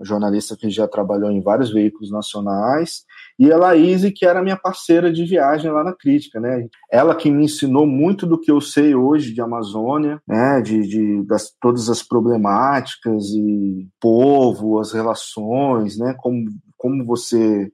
jornalista 0.00 0.56
que 0.56 0.70
já 0.70 0.86
trabalhou 0.86 1.30
em 1.30 1.42
vários 1.42 1.72
veículos 1.72 2.10
nacionais, 2.10 3.04
e 3.38 3.52
a 3.52 3.56
Laís, 3.56 4.02
que 4.14 4.24
era 4.24 4.42
minha 4.42 4.56
parceira 4.56 5.12
de 5.12 5.24
viagem 5.24 5.70
lá 5.70 5.84
na 5.84 5.92
crítica, 5.92 6.40
né? 6.40 6.66
Ela 6.90 7.14
que 7.14 7.30
me 7.30 7.44
ensinou 7.44 7.86
muito 7.86 8.26
do 8.26 8.40
que 8.40 8.50
eu 8.50 8.60
sei 8.60 8.94
hoje 8.94 9.34
de 9.34 9.40
Amazônia, 9.40 10.20
né? 10.26 10.60
De, 10.60 10.86
de 10.86 11.22
das, 11.24 11.52
todas 11.60 11.88
as 11.88 12.02
problemáticas 12.02 13.26
e 13.30 13.88
povo, 14.00 14.78
as 14.78 14.92
relações, 14.92 15.98
né? 15.98 16.14
Como, 16.18 16.46
como 16.76 17.04
você 17.04 17.70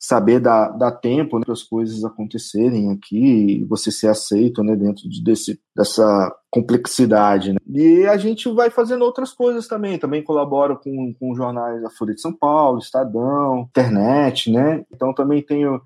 saber 0.00 0.40
dar, 0.40 0.70
dar 0.70 0.92
tempo 0.92 1.38
né, 1.38 1.44
para 1.44 1.52
as 1.52 1.62
coisas 1.62 2.02
acontecerem 2.02 2.90
aqui 2.90 3.62
você 3.68 3.92
ser 3.92 4.08
aceito 4.08 4.64
né, 4.64 4.74
dentro 4.74 5.06
de, 5.06 5.22
desse, 5.22 5.60
dessa 5.76 6.34
complexidade. 6.50 7.52
Né? 7.52 7.58
E 7.68 8.06
a 8.06 8.16
gente 8.16 8.50
vai 8.50 8.70
fazendo 8.70 9.04
outras 9.04 9.30
coisas 9.30 9.68
também. 9.68 9.98
Também 9.98 10.24
colaboro 10.24 10.78
com, 10.78 11.12
com 11.20 11.34
jornais 11.34 11.82
da 11.82 11.90
Folha 11.90 12.14
de 12.14 12.20
São 12.22 12.32
Paulo, 12.32 12.78
Estadão, 12.78 13.66
internet, 13.68 14.50
né? 14.50 14.82
Então 14.90 15.12
também 15.12 15.42
tenho 15.42 15.82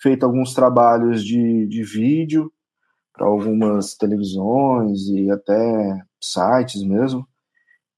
feito 0.00 0.24
alguns 0.24 0.54
trabalhos 0.54 1.22
de, 1.22 1.66
de 1.66 1.82
vídeo 1.82 2.50
para 3.12 3.26
algumas 3.26 3.94
televisões 3.94 5.08
e 5.08 5.30
até 5.30 6.02
sites 6.18 6.82
mesmo. 6.82 7.28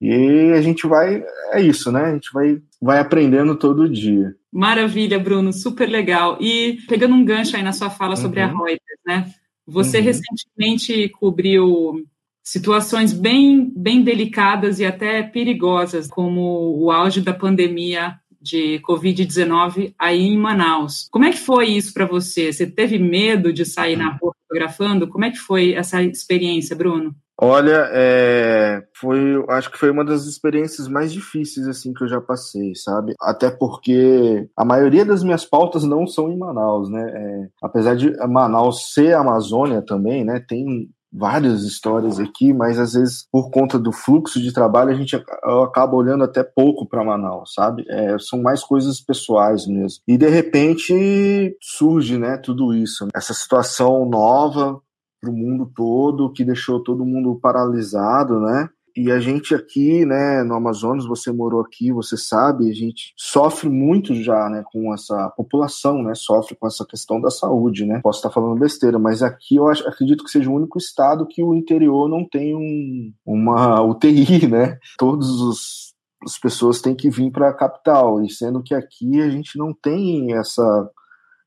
E 0.01 0.53
a 0.57 0.63
gente 0.63 0.89
vai, 0.89 1.23
é 1.53 1.61
isso, 1.61 1.93
né? 1.93 2.07
A 2.07 2.13
gente 2.15 2.33
vai, 2.33 2.61
vai 2.81 2.99
aprendendo 2.99 3.57
todo 3.57 3.89
dia. 3.89 4.35
Maravilha, 4.53 5.19
Bruno, 5.19 5.53
super 5.53 5.89
legal. 5.89 6.39
E 6.41 6.79
pegando 6.89 7.15
um 7.15 7.25
gancho 7.25 7.57
aí 7.57 7.63
na 7.63 7.73
sua 7.73 7.91
fala 7.91 8.15
uhum. 8.15 8.17
sobre 8.17 8.41
a 8.41 8.49
uhum. 8.49 8.65
Reuters, 8.65 9.01
né? 9.07 9.31
Você 9.67 9.99
uhum. 9.99 10.05
recentemente 10.05 11.09
cobriu 11.11 12.05
situações 12.43 13.13
bem, 13.13 13.73
bem 13.77 14.03
delicadas 14.03 14.81
e 14.81 14.85
até 14.85 15.23
perigosas, 15.23 16.09
como 16.09 16.77
o 16.77 16.91
auge 16.91 17.21
da 17.21 17.35
pandemia 17.35 18.17
de 18.41 18.81
Covid-19 18.81 19.95
aí 19.99 20.23
em 20.23 20.37
Manaus. 20.37 21.07
Como 21.11 21.27
é 21.27 21.31
que 21.31 21.39
foi 21.39 21.67
isso 21.69 21.93
para 21.93 22.07
você? 22.07 22.53
Você 22.53 22.67
teve 22.67 22.99
medo 22.99 23.53
de 23.53 23.67
sair 23.67 23.97
na 23.97 24.17
rua 24.17 24.35
fotografando? 24.43 25.07
Como 25.07 25.25
é 25.25 25.31
que 25.31 25.37
foi 25.37 25.75
essa 25.75 26.03
experiência, 26.03 26.75
Bruno? 26.75 27.15
Olha, 27.43 27.89
é, 27.91 28.83
foi, 28.95 29.43
acho 29.49 29.71
que 29.71 29.79
foi 29.79 29.91
uma 29.91 30.05
das 30.05 30.27
experiências 30.27 30.87
mais 30.87 31.11
difíceis 31.11 31.67
assim 31.67 31.95
que 31.95 32.05
eu 32.05 32.09
já 32.09 32.21
passei, 32.21 32.75
sabe? 32.75 33.15
Até 33.19 33.51
porque 33.51 34.47
a 34.55 34.63
maioria 34.63 35.07
das 35.07 35.25
minhas 35.25 35.47
pautas 35.47 35.83
não 35.83 36.07
são 36.07 36.31
em 36.31 36.37
Manaus, 36.37 36.91
né? 36.91 37.03
É, 37.03 37.49
apesar 37.63 37.97
de 37.97 38.15
Manaus 38.29 38.93
ser 38.93 39.15
Amazônia 39.15 39.81
também, 39.81 40.23
né? 40.23 40.39
Tem 40.47 40.91
várias 41.11 41.63
histórias 41.63 42.21
aqui, 42.21 42.53
mas 42.53 42.79
às 42.79 42.93
vezes 42.93 43.27
por 43.33 43.51
conta 43.51 43.79
do 43.79 43.91
fluxo 43.91 44.41
de 44.41 44.53
trabalho 44.53 44.91
a 44.91 44.95
gente 44.95 45.17
acaba 45.17 45.97
olhando 45.97 46.25
até 46.25 46.45
pouco 46.45 46.87
para 46.87 47.03
Manaus, 47.03 47.55
sabe? 47.55 47.87
É, 47.89 48.19
são 48.19 48.43
mais 48.43 48.63
coisas 48.63 49.01
pessoais 49.01 49.67
mesmo. 49.67 50.01
E 50.07 50.19
de 50.19 50.29
repente 50.29 51.57
surge, 51.61 52.19
né? 52.19 52.37
Tudo 52.37 52.75
isso, 52.75 53.09
essa 53.15 53.33
situação 53.33 54.05
nova 54.05 54.79
para 55.21 55.31
o 55.31 55.37
mundo 55.37 55.71
todo, 55.75 56.33
que 56.33 56.45
deixou 56.45 56.83
todo 56.83 57.05
mundo 57.05 57.39
paralisado, 57.41 58.41
né? 58.41 58.69
E 58.97 59.11
a 59.11 59.21
gente 59.21 59.55
aqui, 59.55 60.05
né, 60.05 60.43
no 60.43 60.55
Amazonas, 60.55 61.07
você 61.07 61.31
morou 61.31 61.61
aqui, 61.61 61.93
você 61.93 62.17
sabe, 62.17 62.69
a 62.69 62.75
gente 62.75 63.13
sofre 63.17 63.69
muito 63.69 64.15
já, 64.15 64.49
né, 64.49 64.65
com 64.73 64.93
essa 64.93 65.31
população, 65.37 66.03
né, 66.03 66.13
sofre 66.15 66.57
com 66.57 66.67
essa 66.67 66.85
questão 66.85 67.21
da 67.21 67.31
saúde, 67.31 67.87
né. 67.87 68.01
Posso 68.03 68.19
estar 68.19 68.31
falando 68.31 68.59
besteira, 68.59 68.99
mas 68.99 69.23
aqui 69.23 69.57
eu 69.57 69.69
acho, 69.69 69.87
acredito 69.87 70.25
que 70.25 70.31
seja 70.31 70.51
o 70.51 70.55
único 70.55 70.77
estado 70.77 71.27
que 71.27 71.43
o 71.43 71.55
interior 71.55 72.09
não 72.09 72.29
tem 72.29 72.57
um, 72.57 73.13
uma 73.25 73.81
UTI, 73.81 74.47
né. 74.51 74.79
Todos 74.99 75.41
os 75.41 75.91
as 76.23 76.39
pessoas 76.39 76.83
têm 76.83 76.95
que 76.95 77.09
vir 77.09 77.31
para 77.31 77.49
a 77.49 77.55
capital, 77.55 78.23
e 78.23 78.31
sendo 78.31 78.63
que 78.63 78.75
aqui 78.75 79.23
a 79.23 79.31
gente 79.31 79.59
não 79.59 79.73
tem 79.73 80.35
essa 80.35 80.91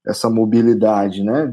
essa 0.05 0.29
mobilidade, 0.29 1.23
né? 1.23 1.49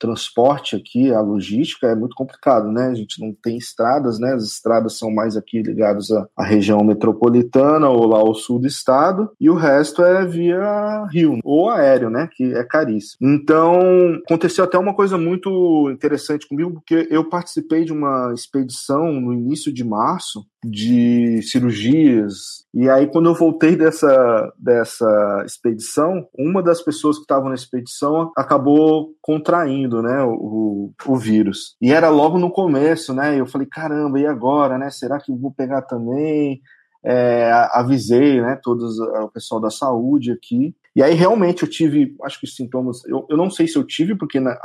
Transporte 0.00 0.74
aqui, 0.74 1.12
a 1.12 1.20
logística 1.20 1.86
é 1.86 1.94
muito 1.94 2.16
complicado, 2.16 2.72
né? 2.72 2.88
A 2.88 2.94
gente 2.94 3.20
não 3.20 3.32
tem 3.32 3.58
estradas, 3.58 4.18
né? 4.18 4.32
As 4.32 4.44
estradas 4.44 4.98
são 4.98 5.10
mais 5.10 5.36
aqui 5.36 5.62
ligadas 5.62 6.10
à, 6.10 6.26
à 6.36 6.42
região 6.42 6.82
metropolitana 6.82 7.88
ou 7.88 8.06
lá 8.06 8.18
ao 8.18 8.34
sul 8.34 8.58
do 8.58 8.66
estado, 8.66 9.30
e 9.38 9.50
o 9.50 9.54
resto 9.54 10.02
é 10.02 10.24
via 10.26 11.06
rio 11.12 11.38
ou 11.44 11.68
aéreo, 11.68 12.08
né? 12.08 12.28
Que 12.34 12.54
é 12.54 12.64
caríssimo. 12.64 13.18
Então, 13.20 13.78
aconteceu 14.24 14.64
até 14.64 14.78
uma 14.78 14.94
coisa 14.94 15.18
muito 15.18 15.90
interessante 15.90 16.48
comigo, 16.48 16.72
porque 16.72 17.06
eu 17.10 17.28
participei 17.28 17.84
de 17.84 17.92
uma 17.92 18.32
expedição 18.34 19.12
no 19.12 19.34
início 19.34 19.72
de 19.72 19.84
março 19.84 20.44
de 20.64 21.42
cirurgias. 21.42 22.66
E 22.72 22.88
aí, 22.88 23.06
quando 23.06 23.28
eu 23.28 23.34
voltei 23.34 23.76
dessa, 23.76 24.52
dessa 24.58 25.42
expedição, 25.46 26.28
uma 26.38 26.62
das 26.62 26.82
pessoas 26.82 27.16
que 27.16 27.22
estavam 27.22 27.48
na 27.48 27.54
expedição 27.54 28.30
acabou 28.36 29.14
contraindo 29.20 30.02
né, 30.02 30.22
o, 30.22 30.92
o 31.06 31.16
vírus. 31.16 31.76
E 31.80 31.92
era 31.92 32.08
logo 32.10 32.38
no 32.38 32.50
começo, 32.50 33.14
né? 33.14 33.40
Eu 33.40 33.46
falei, 33.46 33.66
caramba, 33.66 34.20
e 34.20 34.26
agora, 34.26 34.78
né? 34.78 34.90
Será 34.90 35.18
que 35.18 35.32
eu 35.32 35.36
vou 35.36 35.50
pegar 35.50 35.82
também? 35.82 36.60
É, 37.02 37.50
avisei, 37.72 38.42
né, 38.42 38.60
todos 38.62 38.98
o 38.98 39.28
pessoal 39.28 39.58
da 39.58 39.70
saúde 39.70 40.32
aqui. 40.32 40.74
E 40.94 41.02
aí 41.02 41.14
realmente 41.14 41.62
eu 41.62 41.70
tive, 41.70 42.14
acho 42.22 42.38
que 42.38 42.46
sintomas, 42.46 43.02
eu, 43.06 43.26
eu 43.30 43.38
não 43.38 43.48
sei 43.48 43.66
se 43.66 43.76
eu 43.76 43.84
tive, 43.84 44.14
porque 44.14 44.38
na, 44.38 44.58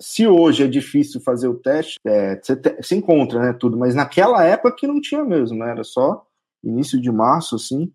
se 0.00 0.26
hoje 0.26 0.64
é 0.64 0.66
difícil 0.66 1.20
fazer 1.20 1.48
o 1.48 1.58
teste, 1.58 1.98
é, 2.04 2.40
você, 2.40 2.56
te, 2.56 2.94
encontra, 2.94 3.40
né, 3.40 3.52
tudo, 3.52 3.76
mas 3.76 3.94
naquela 3.94 4.44
época 4.44 4.76
que 4.76 4.86
não 4.86 5.00
tinha 5.00 5.24
mesmo, 5.24 5.58
né, 5.58 5.70
era 5.70 5.84
só 5.84 6.24
início 6.62 7.00
de 7.00 7.10
março, 7.10 7.56
assim, 7.56 7.92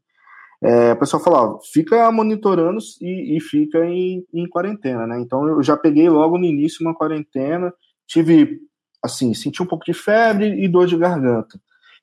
é, 0.62 0.94
o 0.94 0.98
pessoal 0.98 1.24
falava, 1.24 1.60
fica 1.72 2.12
monitorando 2.12 2.80
e, 3.02 3.38
e 3.38 3.42
fica 3.42 3.86
em, 3.86 4.26
em, 4.34 4.48
quarentena, 4.48 5.06
né, 5.06 5.20
então 5.20 5.48
eu 5.48 5.62
já 5.62 5.76
peguei 5.78 6.10
logo 6.10 6.38
no 6.38 6.46
início 6.46 6.86
uma 6.86 6.96
quarentena, 6.96 7.74
tive, 8.08 8.60
assim, 9.04 9.34
senti 9.34 9.62
um 9.62 9.68
pouco 9.68 9.86
de 9.86 9.94
febre 9.94 10.64
e 10.64 10.68
dor 10.68 10.88
de 10.88 10.98
garganta, 10.98 11.60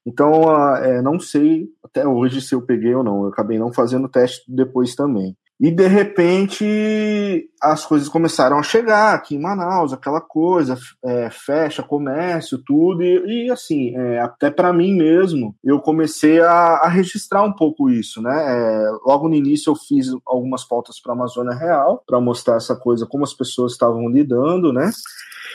então, 0.07 0.77
é, 0.77 1.01
não 1.01 1.19
sei 1.19 1.69
até 1.83 2.07
hoje 2.07 2.43
se 2.43 2.55
eu 2.55 2.61
peguei 2.61 2.95
ou 2.95 3.03
não, 3.03 3.23
eu 3.25 3.29
acabei 3.29 3.59
não 3.59 3.73
fazendo 3.73 4.09
teste 4.09 4.45
depois 4.47 4.95
também. 4.95 5.35
E 5.61 5.70
de 5.70 5.87
repente 5.87 7.49
as 7.62 7.87
coisas 7.87 8.08
começaram 8.08 8.58
a 8.58 8.62
chegar 8.62 9.14
aqui 9.14 9.37
em 9.37 9.40
Manaus, 9.40 9.92
aquela 9.92 10.20
coisa, 10.20 10.76
é, 11.02 11.30
fecha 11.30 11.82
comércio, 11.82 12.58
tudo, 12.58 13.02
e, 13.02 13.46
e 13.46 13.50
assim, 13.50 13.96
é, 13.96 14.20
até 14.20 14.50
para 14.50 14.73
mim 14.73 14.94
mesmo, 14.94 15.56
eu 15.62 15.80
comecei 15.80 16.40
a, 16.40 16.50
a, 16.50 16.88
registrar 16.88 17.42
um 17.44 17.52
pouco 17.52 17.88
isso, 17.88 18.20
né? 18.20 18.34
É, 18.34 18.90
logo 19.06 19.28
no 19.28 19.34
início 19.34 19.70
eu 19.70 19.76
fiz 19.76 20.08
algumas 20.26 20.64
pautas 20.64 21.00
para 21.00 21.12
a 21.12 21.16
Amazônia 21.16 21.56
Real, 21.56 22.02
para 22.06 22.20
mostrar 22.20 22.56
essa 22.56 22.75
coisa, 22.76 23.06
como 23.06 23.25
as 23.25 23.32
pessoas 23.32 23.73
estavam 23.73 24.08
lidando, 24.08 24.73
né? 24.73 24.90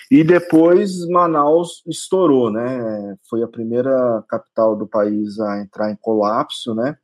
E 0.10 0.24
depois 0.24 1.06
Manaus 1.08 1.84
estourou, 1.86 2.52
né? 2.52 3.16
Foi 3.30 3.44
a 3.44 3.48
primeira 3.48 4.24
capital 4.28 4.76
do 4.76 4.88
país 4.88 5.40
a 5.40 5.62
entrar 5.62 5.92
em 5.92 5.98
colapso, 6.02 6.74
né? 6.74 6.96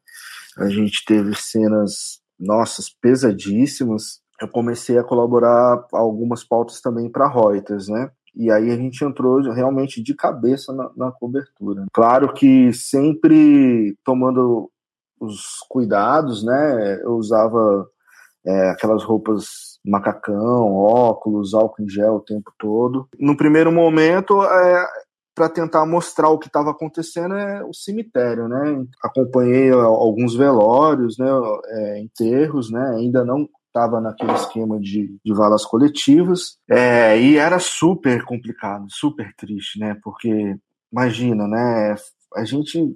A 0.58 0.70
gente 0.70 1.04
teve 1.06 1.36
cenas 1.36 2.25
nossas, 2.40 2.90
pesadíssimas, 2.90 4.20
eu 4.42 4.48
comecei 4.48 4.98
a 4.98 5.04
colaborar 5.04 5.86
algumas 5.94 6.44
pautas 6.44 6.82
também 6.82 7.10
para 7.10 7.30
Reuters, 7.30 7.88
né? 7.88 8.10
E 8.36 8.52
aí 8.52 8.70
a 8.70 8.76
gente 8.76 9.04
entrou 9.04 9.42
realmente 9.54 10.04
de 10.04 10.14
cabeça 10.14 10.74
na, 10.74 10.92
na 10.96 11.12
cobertura. 11.12 11.86
Claro 11.94 12.34
que 12.34 12.74
sempre 12.74 13.98
tomando 14.04 14.70
os 15.20 15.60
cuidados, 15.70 16.44
né? 16.44 17.00
Eu 17.02 17.14
usava 17.14 17.88
é, 18.46 18.70
aquelas 18.72 19.04
roupas 19.04 19.80
macacão, 19.86 20.74
óculos, 20.74 21.54
álcool 21.54 21.84
em 21.84 21.90
gel 21.90 22.16
o 22.16 22.22
tempo 22.22 22.52
todo. 22.58 23.08
No 23.20 23.38
primeiro 23.38 23.72
momento, 23.72 24.44
é, 24.44 24.88
para 25.36 25.50
tentar 25.50 25.86
mostrar 25.86 26.30
o 26.30 26.40
que 26.40 26.48
estava 26.48 26.72
acontecendo 26.72 27.36
é 27.36 27.64
o 27.64 27.74
cemitério, 27.74 28.48
né? 28.48 28.86
Acompanhei 29.04 29.70
alguns 29.70 30.34
velórios, 30.34 31.18
né? 31.18 31.28
É, 31.68 32.00
enterros, 32.00 32.72
né? 32.72 32.96
Ainda 32.98 33.26
não 33.26 33.48
estava 33.68 34.00
naquele 34.00 34.32
esquema 34.34 34.80
de, 34.80 35.18
de 35.24 35.34
valas 35.34 35.66
coletivas 35.66 36.58
é, 36.70 37.20
e 37.20 37.38
era 37.38 37.60
super 37.60 38.24
complicado, 38.24 38.86
super 38.90 39.36
triste, 39.36 39.78
né? 39.78 39.98
Porque 40.02 40.56
imagina, 40.92 41.46
né? 41.46 41.96
A 42.36 42.46
gente 42.46 42.96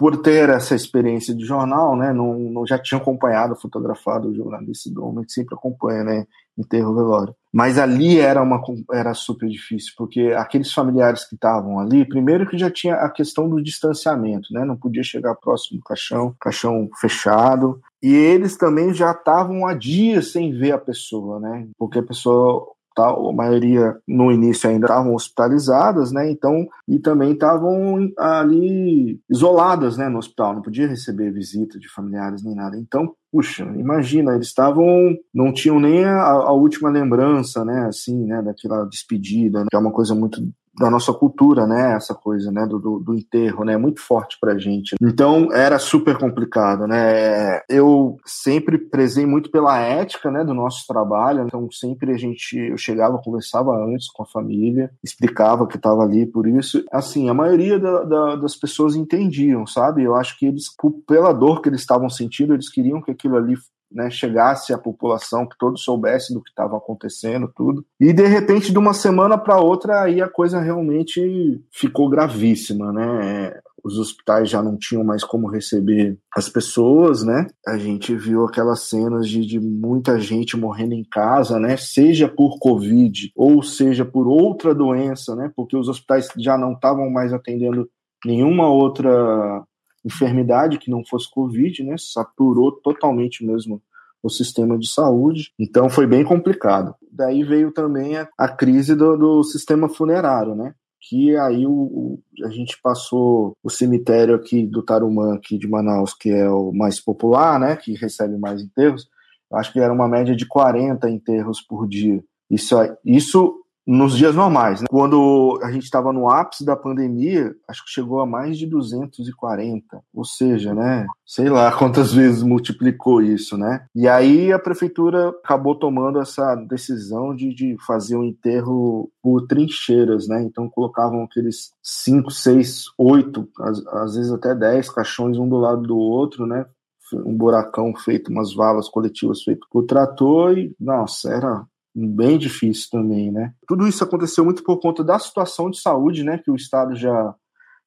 por 0.00 0.16
ter 0.16 0.48
essa 0.48 0.74
experiência 0.74 1.34
de 1.34 1.44
jornal, 1.44 1.94
né, 1.94 2.10
não, 2.10 2.38
não 2.38 2.66
já 2.66 2.78
tinha 2.78 2.98
acompanhado, 2.98 3.54
fotografado 3.54 4.30
o 4.30 4.34
jornalista 4.34 4.88
do 4.90 5.04
homem 5.04 5.26
que 5.26 5.30
sempre 5.30 5.54
acompanha, 5.54 6.02
né, 6.02 6.26
enterro 6.56 6.94
velório. 6.94 7.34
Mas 7.52 7.76
ali 7.76 8.18
era 8.18 8.42
uma 8.42 8.62
era 8.94 9.12
super 9.12 9.46
difícil, 9.46 9.92
porque 9.98 10.32
aqueles 10.34 10.72
familiares 10.72 11.28
que 11.28 11.34
estavam 11.34 11.78
ali, 11.78 12.08
primeiro 12.08 12.48
que 12.48 12.56
já 12.56 12.70
tinha 12.70 12.94
a 12.94 13.10
questão 13.10 13.46
do 13.46 13.62
distanciamento, 13.62 14.48
né, 14.54 14.64
não 14.64 14.74
podia 14.74 15.02
chegar 15.02 15.34
próximo 15.34 15.78
do 15.78 15.84
caixão, 15.84 16.34
caixão 16.40 16.88
fechado, 16.98 17.78
e 18.02 18.10
eles 18.10 18.56
também 18.56 18.94
já 18.94 19.10
estavam 19.10 19.66
há 19.66 19.74
dias 19.74 20.32
sem 20.32 20.50
ver 20.50 20.72
a 20.72 20.78
pessoa, 20.78 21.38
né, 21.38 21.68
porque 21.76 21.98
a 21.98 22.02
pessoa 22.02 22.72
a 22.98 23.32
maioria 23.32 23.96
no 24.06 24.30
início 24.30 24.68
ainda 24.68 24.86
estavam 24.86 25.14
hospitalizadas, 25.14 26.12
né? 26.12 26.30
Então, 26.30 26.66
e 26.88 26.98
também 26.98 27.32
estavam 27.32 28.10
ali 28.18 29.20
isoladas, 29.30 29.96
né, 29.96 30.08
no 30.08 30.18
hospital, 30.18 30.54
não 30.54 30.62
podia 30.62 30.88
receber 30.88 31.32
visita 31.32 31.78
de 31.78 31.88
familiares 31.88 32.42
nem 32.42 32.54
nada. 32.54 32.76
Então, 32.76 33.14
puxa, 33.32 33.64
imagina, 33.76 34.34
eles 34.34 34.48
estavam, 34.48 35.16
não 35.32 35.52
tinham 35.52 35.78
nem 35.78 36.04
a, 36.04 36.22
a 36.22 36.52
última 36.52 36.90
lembrança, 36.90 37.64
né, 37.64 37.86
assim, 37.86 38.26
né, 38.26 38.42
daquela 38.42 38.84
despedida, 38.84 39.60
né, 39.60 39.66
que 39.70 39.76
é 39.76 39.78
uma 39.78 39.92
coisa 39.92 40.14
muito 40.14 40.40
da 40.80 40.90
nossa 40.90 41.12
cultura, 41.12 41.66
né? 41.66 41.94
Essa 41.94 42.14
coisa, 42.14 42.50
né? 42.50 42.66
Do, 42.66 42.78
do, 42.78 42.98
do 42.98 43.14
enterro, 43.14 43.64
né? 43.64 43.76
Muito 43.76 44.00
forte 44.00 44.38
pra 44.40 44.58
gente. 44.58 44.96
Então 45.00 45.52
era 45.52 45.78
super 45.78 46.16
complicado, 46.16 46.86
né? 46.86 47.60
Eu 47.68 48.16
sempre 48.24 48.78
prezei 48.78 49.26
muito 49.26 49.50
pela 49.50 49.78
ética, 49.78 50.30
né? 50.30 50.42
Do 50.42 50.54
nosso 50.54 50.86
trabalho. 50.86 51.44
Então 51.44 51.70
sempre 51.70 52.12
a 52.12 52.16
gente, 52.16 52.56
eu 52.56 52.78
chegava, 52.78 53.20
conversava 53.22 53.76
antes 53.76 54.10
com 54.10 54.22
a 54.22 54.26
família, 54.26 54.90
explicava 55.04 55.66
que 55.66 55.76
estava 55.76 56.02
ali 56.02 56.24
por 56.24 56.46
isso. 56.46 56.82
Assim, 56.90 57.28
a 57.28 57.34
maioria 57.34 57.78
da, 57.78 58.02
da, 58.02 58.36
das 58.36 58.56
pessoas 58.56 58.96
entendiam, 58.96 59.66
sabe? 59.66 60.02
Eu 60.02 60.16
acho 60.16 60.38
que 60.38 60.46
eles, 60.46 60.64
pela 61.06 61.34
dor 61.34 61.60
que 61.60 61.68
eles 61.68 61.80
estavam 61.80 62.08
sentindo, 62.08 62.54
eles 62.54 62.70
queriam 62.70 63.02
que 63.02 63.10
aquilo 63.10 63.36
ali 63.36 63.54
né, 63.90 64.10
chegasse 64.10 64.72
à 64.72 64.78
população, 64.78 65.46
que 65.46 65.58
todos 65.58 65.82
soubessem 65.82 66.34
do 66.34 66.42
que 66.42 66.50
estava 66.50 66.76
acontecendo, 66.76 67.50
tudo. 67.54 67.84
E 67.98 68.12
de 68.12 68.26
repente, 68.26 68.72
de 68.72 68.78
uma 68.78 68.94
semana 68.94 69.36
para 69.36 69.60
outra, 69.60 70.02
aí 70.02 70.22
a 70.22 70.28
coisa 70.28 70.60
realmente 70.60 71.60
ficou 71.72 72.08
gravíssima, 72.08 72.92
né? 72.92 73.58
Os 73.82 73.98
hospitais 73.98 74.50
já 74.50 74.62
não 74.62 74.76
tinham 74.76 75.02
mais 75.02 75.24
como 75.24 75.48
receber 75.48 76.18
as 76.36 76.48
pessoas, 76.48 77.24
né? 77.24 77.46
A 77.66 77.78
gente 77.78 78.14
viu 78.14 78.44
aquelas 78.44 78.82
cenas 78.82 79.26
de, 79.26 79.44
de 79.44 79.58
muita 79.58 80.20
gente 80.20 80.56
morrendo 80.56 80.92
em 80.92 81.04
casa, 81.04 81.58
né? 81.58 81.76
Seja 81.78 82.28
por 82.28 82.58
Covid 82.58 83.32
ou 83.34 83.62
seja 83.62 84.04
por 84.04 84.28
outra 84.28 84.74
doença, 84.74 85.34
né? 85.34 85.50
Porque 85.56 85.76
os 85.76 85.88
hospitais 85.88 86.28
já 86.36 86.58
não 86.58 86.72
estavam 86.72 87.10
mais 87.10 87.32
atendendo 87.32 87.88
nenhuma 88.24 88.68
outra 88.68 89.64
enfermidade 90.04 90.78
que 90.78 90.90
não 90.90 91.04
fosse 91.04 91.30
Covid, 91.30 91.82
né? 91.84 91.96
Saturou 91.98 92.72
totalmente 92.72 93.44
mesmo 93.44 93.82
o 94.22 94.28
sistema 94.28 94.78
de 94.78 94.88
saúde, 94.88 95.52
então 95.58 95.88
foi 95.88 96.06
bem 96.06 96.24
complicado. 96.24 96.94
Daí 97.10 97.42
veio 97.42 97.72
também 97.72 98.18
a, 98.18 98.28
a 98.36 98.48
crise 98.48 98.94
do, 98.94 99.16
do, 99.16 99.42
sistema 99.42 99.88
funerário, 99.88 100.54
né? 100.54 100.74
Que 101.00 101.34
aí 101.36 101.66
o, 101.66 101.72
o, 101.72 102.22
a 102.44 102.50
gente 102.50 102.78
passou 102.82 103.56
o 103.62 103.70
cemitério 103.70 104.34
aqui 104.34 104.66
do 104.66 104.82
Tarumã, 104.82 105.34
aqui 105.34 105.56
de 105.56 105.66
Manaus, 105.66 106.12
que 106.12 106.30
é 106.30 106.48
o 106.50 106.70
mais 106.72 107.00
popular, 107.00 107.58
né? 107.58 107.76
Que 107.76 107.94
recebe 107.94 108.36
mais 108.36 108.60
enterros. 108.60 109.08
Acho 109.52 109.72
que 109.72 109.80
era 109.80 109.92
uma 109.92 110.06
média 110.06 110.36
de 110.36 110.46
40 110.46 111.08
enterros 111.10 111.60
por 111.60 111.88
dia. 111.88 112.22
Isso, 112.50 112.76
isso 113.04 113.59
nos 113.90 114.16
dias 114.16 114.36
normais. 114.36 114.80
Né? 114.80 114.86
Quando 114.88 115.58
a 115.64 115.72
gente 115.72 115.82
estava 115.82 116.12
no 116.12 116.30
ápice 116.30 116.64
da 116.64 116.76
pandemia, 116.76 117.52
acho 117.66 117.84
que 117.84 117.90
chegou 117.90 118.20
a 118.20 118.26
mais 118.26 118.56
de 118.56 118.64
240. 118.64 120.00
Ou 120.14 120.24
seja, 120.24 120.72
né? 120.72 121.08
Sei 121.26 121.48
lá 121.48 121.72
quantas 121.76 122.12
vezes 122.12 122.44
multiplicou 122.44 123.20
isso, 123.20 123.58
né? 123.58 123.84
E 123.92 124.06
aí 124.06 124.52
a 124.52 124.60
prefeitura 124.60 125.30
acabou 125.30 125.74
tomando 125.74 126.20
essa 126.20 126.54
decisão 126.54 127.34
de, 127.34 127.52
de 127.52 127.76
fazer 127.84 128.14
o 128.14 128.20
um 128.20 128.24
enterro 128.24 129.10
por 129.20 129.48
trincheiras, 129.48 130.28
né? 130.28 130.40
Então 130.40 130.68
colocavam 130.68 131.24
aqueles 131.24 131.72
5, 131.82 132.30
6, 132.30 132.84
8, 132.96 133.48
às 133.92 134.14
vezes 134.14 134.32
até 134.32 134.54
10 134.54 134.88
caixões 134.90 135.36
um 135.36 135.48
do 135.48 135.56
lado 135.56 135.82
do 135.82 135.98
outro, 135.98 136.46
né? 136.46 136.64
um 137.12 137.36
buracão 137.36 137.92
feito, 137.96 138.30
umas 138.30 138.54
valas 138.54 138.88
coletivas 138.88 139.42
feitas 139.42 139.68
por 139.68 139.82
trator 139.82 140.56
e, 140.56 140.72
nossa, 140.78 141.28
era 141.28 141.64
bem 141.94 142.38
difícil 142.38 142.88
também, 142.90 143.30
né? 143.30 143.52
Tudo 143.66 143.86
isso 143.86 144.02
aconteceu 144.04 144.44
muito 144.44 144.62
por 144.62 144.78
conta 144.78 145.02
da 145.02 145.18
situação 145.18 145.70
de 145.70 145.80
saúde, 145.80 146.22
né, 146.22 146.38
que 146.38 146.50
o 146.50 146.56
estado 146.56 146.94
já 146.94 147.34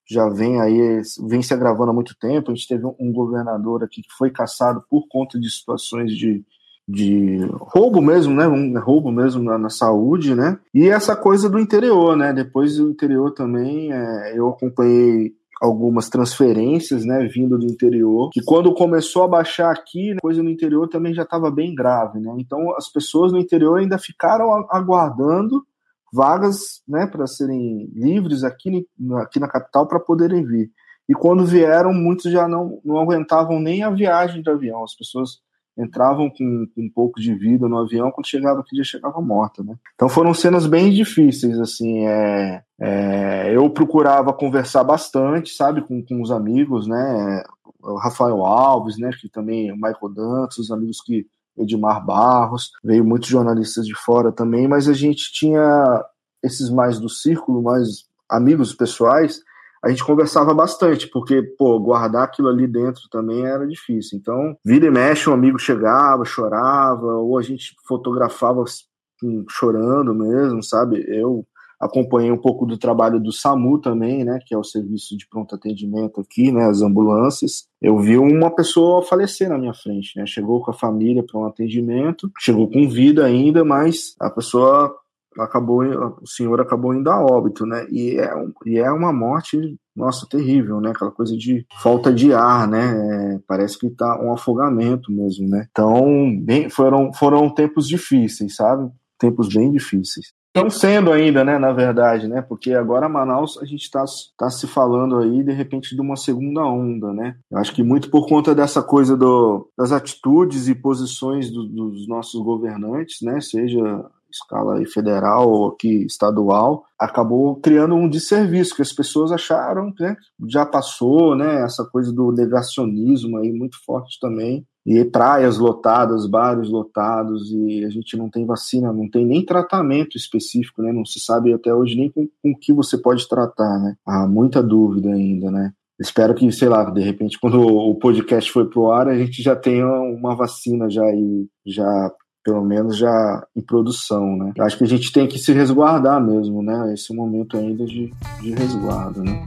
já 0.10 0.28
vem 0.28 0.60
aí 0.60 1.02
vem 1.28 1.42
se 1.42 1.54
agravando 1.54 1.92
há 1.92 1.94
muito 1.94 2.16
tempo. 2.20 2.52
A 2.52 2.54
gente 2.54 2.68
teve 2.68 2.86
um 3.00 3.12
governador 3.12 3.84
aqui 3.84 4.02
que 4.02 4.14
foi 4.18 4.30
caçado 4.30 4.84
por 4.90 5.08
conta 5.08 5.40
de 5.40 5.50
situações 5.50 6.12
de, 6.12 6.44
de 6.88 7.40
roubo 7.54 8.02
mesmo, 8.02 8.36
né? 8.36 8.48
Um 8.48 8.78
roubo 8.80 9.12
mesmo 9.12 9.42
na, 9.42 9.58
na 9.58 9.70
saúde, 9.70 10.36
né? 10.36 10.60
E 10.74 10.90
essa 10.90 11.16
coisa 11.16 11.50
do 11.50 11.60
interior, 11.60 12.18
né? 12.18 12.34
Depois 12.34 12.78
do 12.78 12.90
interior 12.90 13.32
também, 13.32 13.94
é, 13.94 14.38
eu 14.38 14.50
acompanhei 14.50 15.34
algumas 15.64 16.10
transferências, 16.10 17.06
né, 17.06 17.26
vindo 17.26 17.58
do 17.58 17.66
interior, 17.66 18.30
que 18.34 18.42
quando 18.44 18.74
começou 18.74 19.24
a 19.24 19.28
baixar 19.30 19.72
aqui, 19.72 20.10
né, 20.12 20.18
coisa 20.22 20.44
no 20.44 20.50
interior 20.50 20.90
também 20.90 21.14
já 21.14 21.24
estava 21.24 21.50
bem 21.50 21.74
grave, 21.74 22.20
né? 22.20 22.36
Então 22.38 22.76
as 22.76 22.92
pessoas 22.92 23.32
no 23.32 23.40
interior 23.40 23.80
ainda 23.80 23.98
ficaram 23.98 24.52
aguardando 24.70 25.64
vagas, 26.12 26.84
né, 26.86 27.08
para 27.08 27.26
serem 27.26 27.90
livres 27.94 28.44
aqui, 28.44 28.86
aqui 29.22 29.40
na 29.40 29.48
capital 29.48 29.88
para 29.88 30.02
poderem 30.02 30.46
vir. 30.46 30.70
E 31.08 31.14
quando 31.14 31.46
vieram, 31.46 31.94
muitos 31.94 32.30
já 32.30 32.46
não, 32.46 32.82
não 32.84 33.00
aguentavam 33.00 33.58
nem 33.60 33.84
a 33.84 33.90
viagem 33.90 34.42
de 34.42 34.50
avião. 34.50 34.84
As 34.84 34.96
pessoas 34.96 35.40
entravam 35.78 36.30
com, 36.30 36.68
com, 36.76 36.82
um 36.82 36.90
pouco 36.90 37.20
de 37.20 37.34
vida 37.34 37.68
no 37.68 37.80
avião, 37.80 38.12
quando 38.12 38.28
chegava 38.28 38.60
aqui 38.60 38.76
já 38.78 38.84
chegava 38.84 39.20
morta, 39.22 39.64
né? 39.64 39.76
Então 39.96 40.08
foram 40.08 40.34
cenas 40.34 40.68
bem 40.68 40.92
difíceis, 40.92 41.60
assim, 41.60 42.06
é, 42.06 42.62
é, 42.80 43.56
eu 43.56 43.70
procurava 43.70 44.34
conversar 44.34 44.84
bastante, 44.84 45.54
sabe, 45.54 45.82
com, 45.82 46.04
com 46.04 46.22
os 46.22 46.32
amigos, 46.32 46.88
né, 46.88 47.44
o 47.82 47.98
Rafael 47.98 48.46
Alves, 48.46 48.98
né, 48.98 49.10
que 49.20 49.28
também, 49.30 49.72
o 49.72 49.76
Michael 49.76 50.10
Dantas, 50.14 50.58
os 50.58 50.72
amigos 50.72 51.02
que, 51.02 51.26
Edmar 51.58 52.04
Barros, 52.04 52.72
veio 52.84 53.06
muitos 53.06 53.30
jornalistas 53.30 53.86
de 53.86 53.94
fora 53.96 54.32
também, 54.32 54.68
mas 54.68 54.90
a 54.90 54.94
gente 54.94 55.32
tinha 55.32 56.04
esses 56.42 56.70
mais 56.70 57.00
do 57.00 57.08
círculo, 57.08 57.62
mais 57.62 58.06
amigos 58.28 58.74
pessoais, 58.74 59.40
a 59.84 59.90
gente 59.90 60.04
conversava 60.04 60.54
bastante, 60.54 61.08
porque, 61.10 61.42
pô, 61.42 61.78
guardar 61.80 62.24
aquilo 62.24 62.48
ali 62.48 62.66
dentro 62.66 63.04
também 63.12 63.46
era 63.46 63.68
difícil. 63.68 64.18
Então, 64.18 64.56
vira 64.66 64.86
e 64.86 64.92
mexe, 64.92 65.30
um 65.30 65.34
amigo 65.34 65.60
chegava, 65.60 66.24
chorava, 66.24 67.18
ou 67.18 67.38
a 67.38 67.42
gente 67.42 67.76
fotografava 67.86 68.64
assim, 68.64 69.46
chorando 69.50 70.16
mesmo, 70.16 70.64
sabe? 70.64 71.04
Eu 71.08 71.46
acompanhei 71.82 72.32
um 72.32 72.38
pouco 72.38 72.66
do 72.66 72.78
trabalho 72.78 73.20
do 73.20 73.32
SAMU 73.32 73.80
também, 73.80 74.24
né, 74.24 74.40
que 74.46 74.56
é 74.56 74.58
o 74.58 74.64
serviço 74.64 75.18
de 75.18 75.28
pronto 75.28 75.54
atendimento 75.56 76.22
aqui, 76.22 76.52
né, 76.52 76.66
as 76.66 76.82
ambulâncias. 76.82 77.66
Eu 77.82 77.98
vi 77.98 78.18
uma 78.18 78.50
pessoa 78.50 79.02
falecer 79.02 79.50
na 79.50 79.58
minha 79.58 79.74
frente, 79.74 80.18
né, 80.18 80.26
chegou 80.26 80.62
com 80.62 80.72
a 80.72 80.74
família 80.74 81.24
para 81.24 81.40
um 81.40 81.46
atendimento, 81.46 82.32
chegou 82.40 82.70
com 82.70 82.88
vida 82.88 83.26
ainda, 83.26 83.66
mas 83.66 84.16
a 84.20 84.30
pessoa 84.30 84.96
acabou, 85.40 85.84
o 86.22 86.28
senhor 86.28 86.60
acabou 86.62 86.94
indo 86.94 87.10
a 87.10 87.24
óbito, 87.24 87.66
né? 87.66 87.86
E 87.90 88.20
é, 88.20 88.32
e 88.66 88.78
é 88.80 88.92
uma 88.92 89.14
morte, 89.14 89.78
nossa, 89.96 90.28
terrível, 90.30 90.80
né? 90.80 90.92
Aquela 90.92 91.12
coisa 91.12 91.36
de 91.38 91.66
falta 91.82 92.14
de 92.14 92.34
ar, 92.34 92.68
né? 92.68 93.36
É, 93.36 93.40
parece 93.48 93.78
que 93.78 93.90
tá 93.90 94.20
um 94.22 94.34
afogamento 94.34 95.12
mesmo, 95.12 95.48
né? 95.48 95.68
Então, 95.72 96.36
bem, 96.42 96.70
foram, 96.70 97.14
foram 97.14 97.50
tempos 97.50 97.88
difíceis, 97.88 98.56
sabe? 98.56 98.92
Tempos 99.20 99.48
bem 99.48 99.72
difíceis. 99.72 100.34
Estão 100.56 100.70
sendo 100.70 101.12
ainda, 101.12 101.44
né, 101.44 101.58
na 101.58 101.72
verdade, 101.72 102.28
né? 102.28 102.40
Porque 102.40 102.74
agora 102.74 103.10
Manaus 103.10 103.58
a 103.58 103.66
gente 103.66 103.82
está 103.82 104.06
tá 104.38 104.52
se 104.52 104.68
falando 104.68 105.18
aí, 105.18 105.44
de 105.44 105.52
repente, 105.52 105.96
de 105.96 106.00
uma 106.02 106.16
segunda 106.16 106.64
onda, 106.64 107.12
né? 107.12 107.36
Eu 107.50 107.58
acho 107.58 107.74
que 107.74 107.82
muito 107.82 108.12
por 108.12 108.28
conta 108.28 108.54
dessa 108.54 108.84
coisa 108.84 109.18
do, 109.18 109.68
das 109.76 109.92
atitudes 109.92 110.68
e 110.68 110.76
posições 110.76 111.50
do, 111.50 111.68
dos 111.68 112.08
nossos 112.08 112.40
governantes, 112.40 113.18
né? 113.24 113.42
Seja 113.42 114.06
escala 114.34 114.84
federal 114.86 115.50
ou 115.50 115.68
aqui 115.70 116.06
estadual, 116.06 116.84
acabou 117.00 117.56
criando 117.58 117.96
um 117.96 118.10
desserviço 118.10 118.76
que 118.76 118.82
as 118.82 118.92
pessoas 118.92 119.32
acharam 119.32 119.94
que 119.94 120.04
né, 120.04 120.16
já 120.48 120.66
passou, 120.66 121.36
né? 121.36 121.64
Essa 121.64 121.86
coisa 121.86 122.12
do 122.12 122.32
negacionismo 122.32 123.38
aí 123.38 123.52
muito 123.52 123.78
forte 123.86 124.20
também. 124.20 124.66
E 124.86 125.06
praias 125.06 125.58
lotadas, 125.58 126.28
bares 126.28 126.68
lotados, 126.70 127.50
e 127.54 127.86
a 127.86 127.90
gente 127.90 128.18
não 128.18 128.30
tem 128.30 128.46
vacina, 128.46 128.92
não 128.92 129.10
tem 129.10 129.26
nem 129.26 129.46
tratamento 129.46 130.18
específico, 130.18 130.82
né? 130.82 130.92
Não 130.92 131.06
se 131.06 131.22
sabe 131.22 131.54
até 131.54 131.74
hoje 131.74 131.96
nem 131.96 132.12
com 132.12 132.28
o 132.44 132.58
que 132.58 132.74
você 132.74 132.98
pode 132.98 133.28
tratar, 133.30 133.80
né? 133.80 133.96
Há 134.06 134.28
muita 134.28 134.62
dúvida 134.62 135.10
ainda, 135.10 135.50
né? 135.50 135.72
Espero 136.00 136.34
que, 136.34 136.52
sei 136.52 136.68
lá, 136.68 136.84
de 136.90 137.02
repente, 137.02 137.40
quando 137.40 137.62
o 137.62 137.96
podcast 137.96 138.52
for 138.52 138.68
pro 138.70 138.92
ar, 138.92 139.08
a 139.08 139.18
gente 139.18 139.42
já 139.42 139.56
tenha 139.56 139.88
uma 139.88 140.36
vacina 140.36 140.90
já 140.90 141.04
aí, 141.04 141.48
já 141.66 142.12
pelo 142.44 142.64
menos 142.64 142.98
já 142.98 143.46
em 143.56 143.62
produção, 143.62 144.36
né? 144.36 144.54
Acho 144.60 144.78
que 144.78 144.84
a 144.84 144.88
gente 144.88 145.12
tem 145.12 145.28
que 145.28 145.40
se 145.40 145.54
resguardar 145.54 146.22
mesmo, 146.22 146.62
né? 146.62 146.94
Esse 146.94 147.14
momento 147.16 147.58
ainda 147.58 147.86
de, 147.86 148.12
de 148.42 148.54
resguardo, 148.54 149.24
né? 149.24 149.46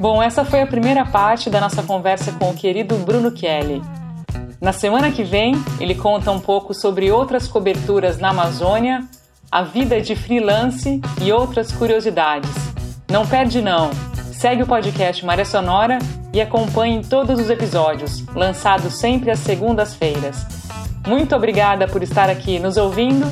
Bom, 0.00 0.22
essa 0.22 0.44
foi 0.44 0.60
a 0.60 0.66
primeira 0.66 1.04
parte 1.04 1.48
da 1.48 1.60
nossa 1.60 1.82
conversa 1.82 2.32
com 2.32 2.50
o 2.50 2.54
querido 2.54 2.96
Bruno 2.96 3.30
Kelly. 3.30 3.80
Na 4.60 4.72
semana 4.72 5.12
que 5.12 5.22
vem, 5.22 5.54
ele 5.78 5.94
conta 5.94 6.30
um 6.32 6.40
pouco 6.40 6.74
sobre 6.74 7.10
outras 7.10 7.46
coberturas 7.46 8.18
na 8.18 8.30
Amazônia, 8.30 9.06
a 9.50 9.62
vida 9.62 10.00
de 10.00 10.16
freelance 10.16 11.00
e 11.22 11.32
outras 11.32 11.70
curiosidades. 11.70 12.50
Não 13.10 13.26
perde 13.26 13.60
não! 13.62 13.90
Segue 14.32 14.62
o 14.62 14.66
podcast 14.66 15.24
Maré 15.24 15.44
Sonora 15.44 15.98
e 16.32 16.40
acompanhe 16.40 17.04
todos 17.04 17.38
os 17.38 17.48
episódios, 17.48 18.26
lançados 18.34 18.94
sempre 18.94 19.30
às 19.30 19.38
segundas-feiras. 19.38 20.63
Muito 21.06 21.36
obrigada 21.36 21.86
por 21.86 22.02
estar 22.02 22.30
aqui 22.30 22.58
nos 22.58 22.76
ouvindo. 22.76 23.26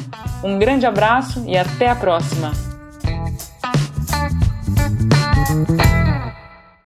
Um 0.45 0.59
grande 0.59 0.85
abraço 0.87 1.43
e 1.47 1.57
até 1.57 1.89
a 1.89 1.97
próxima. 1.97 2.72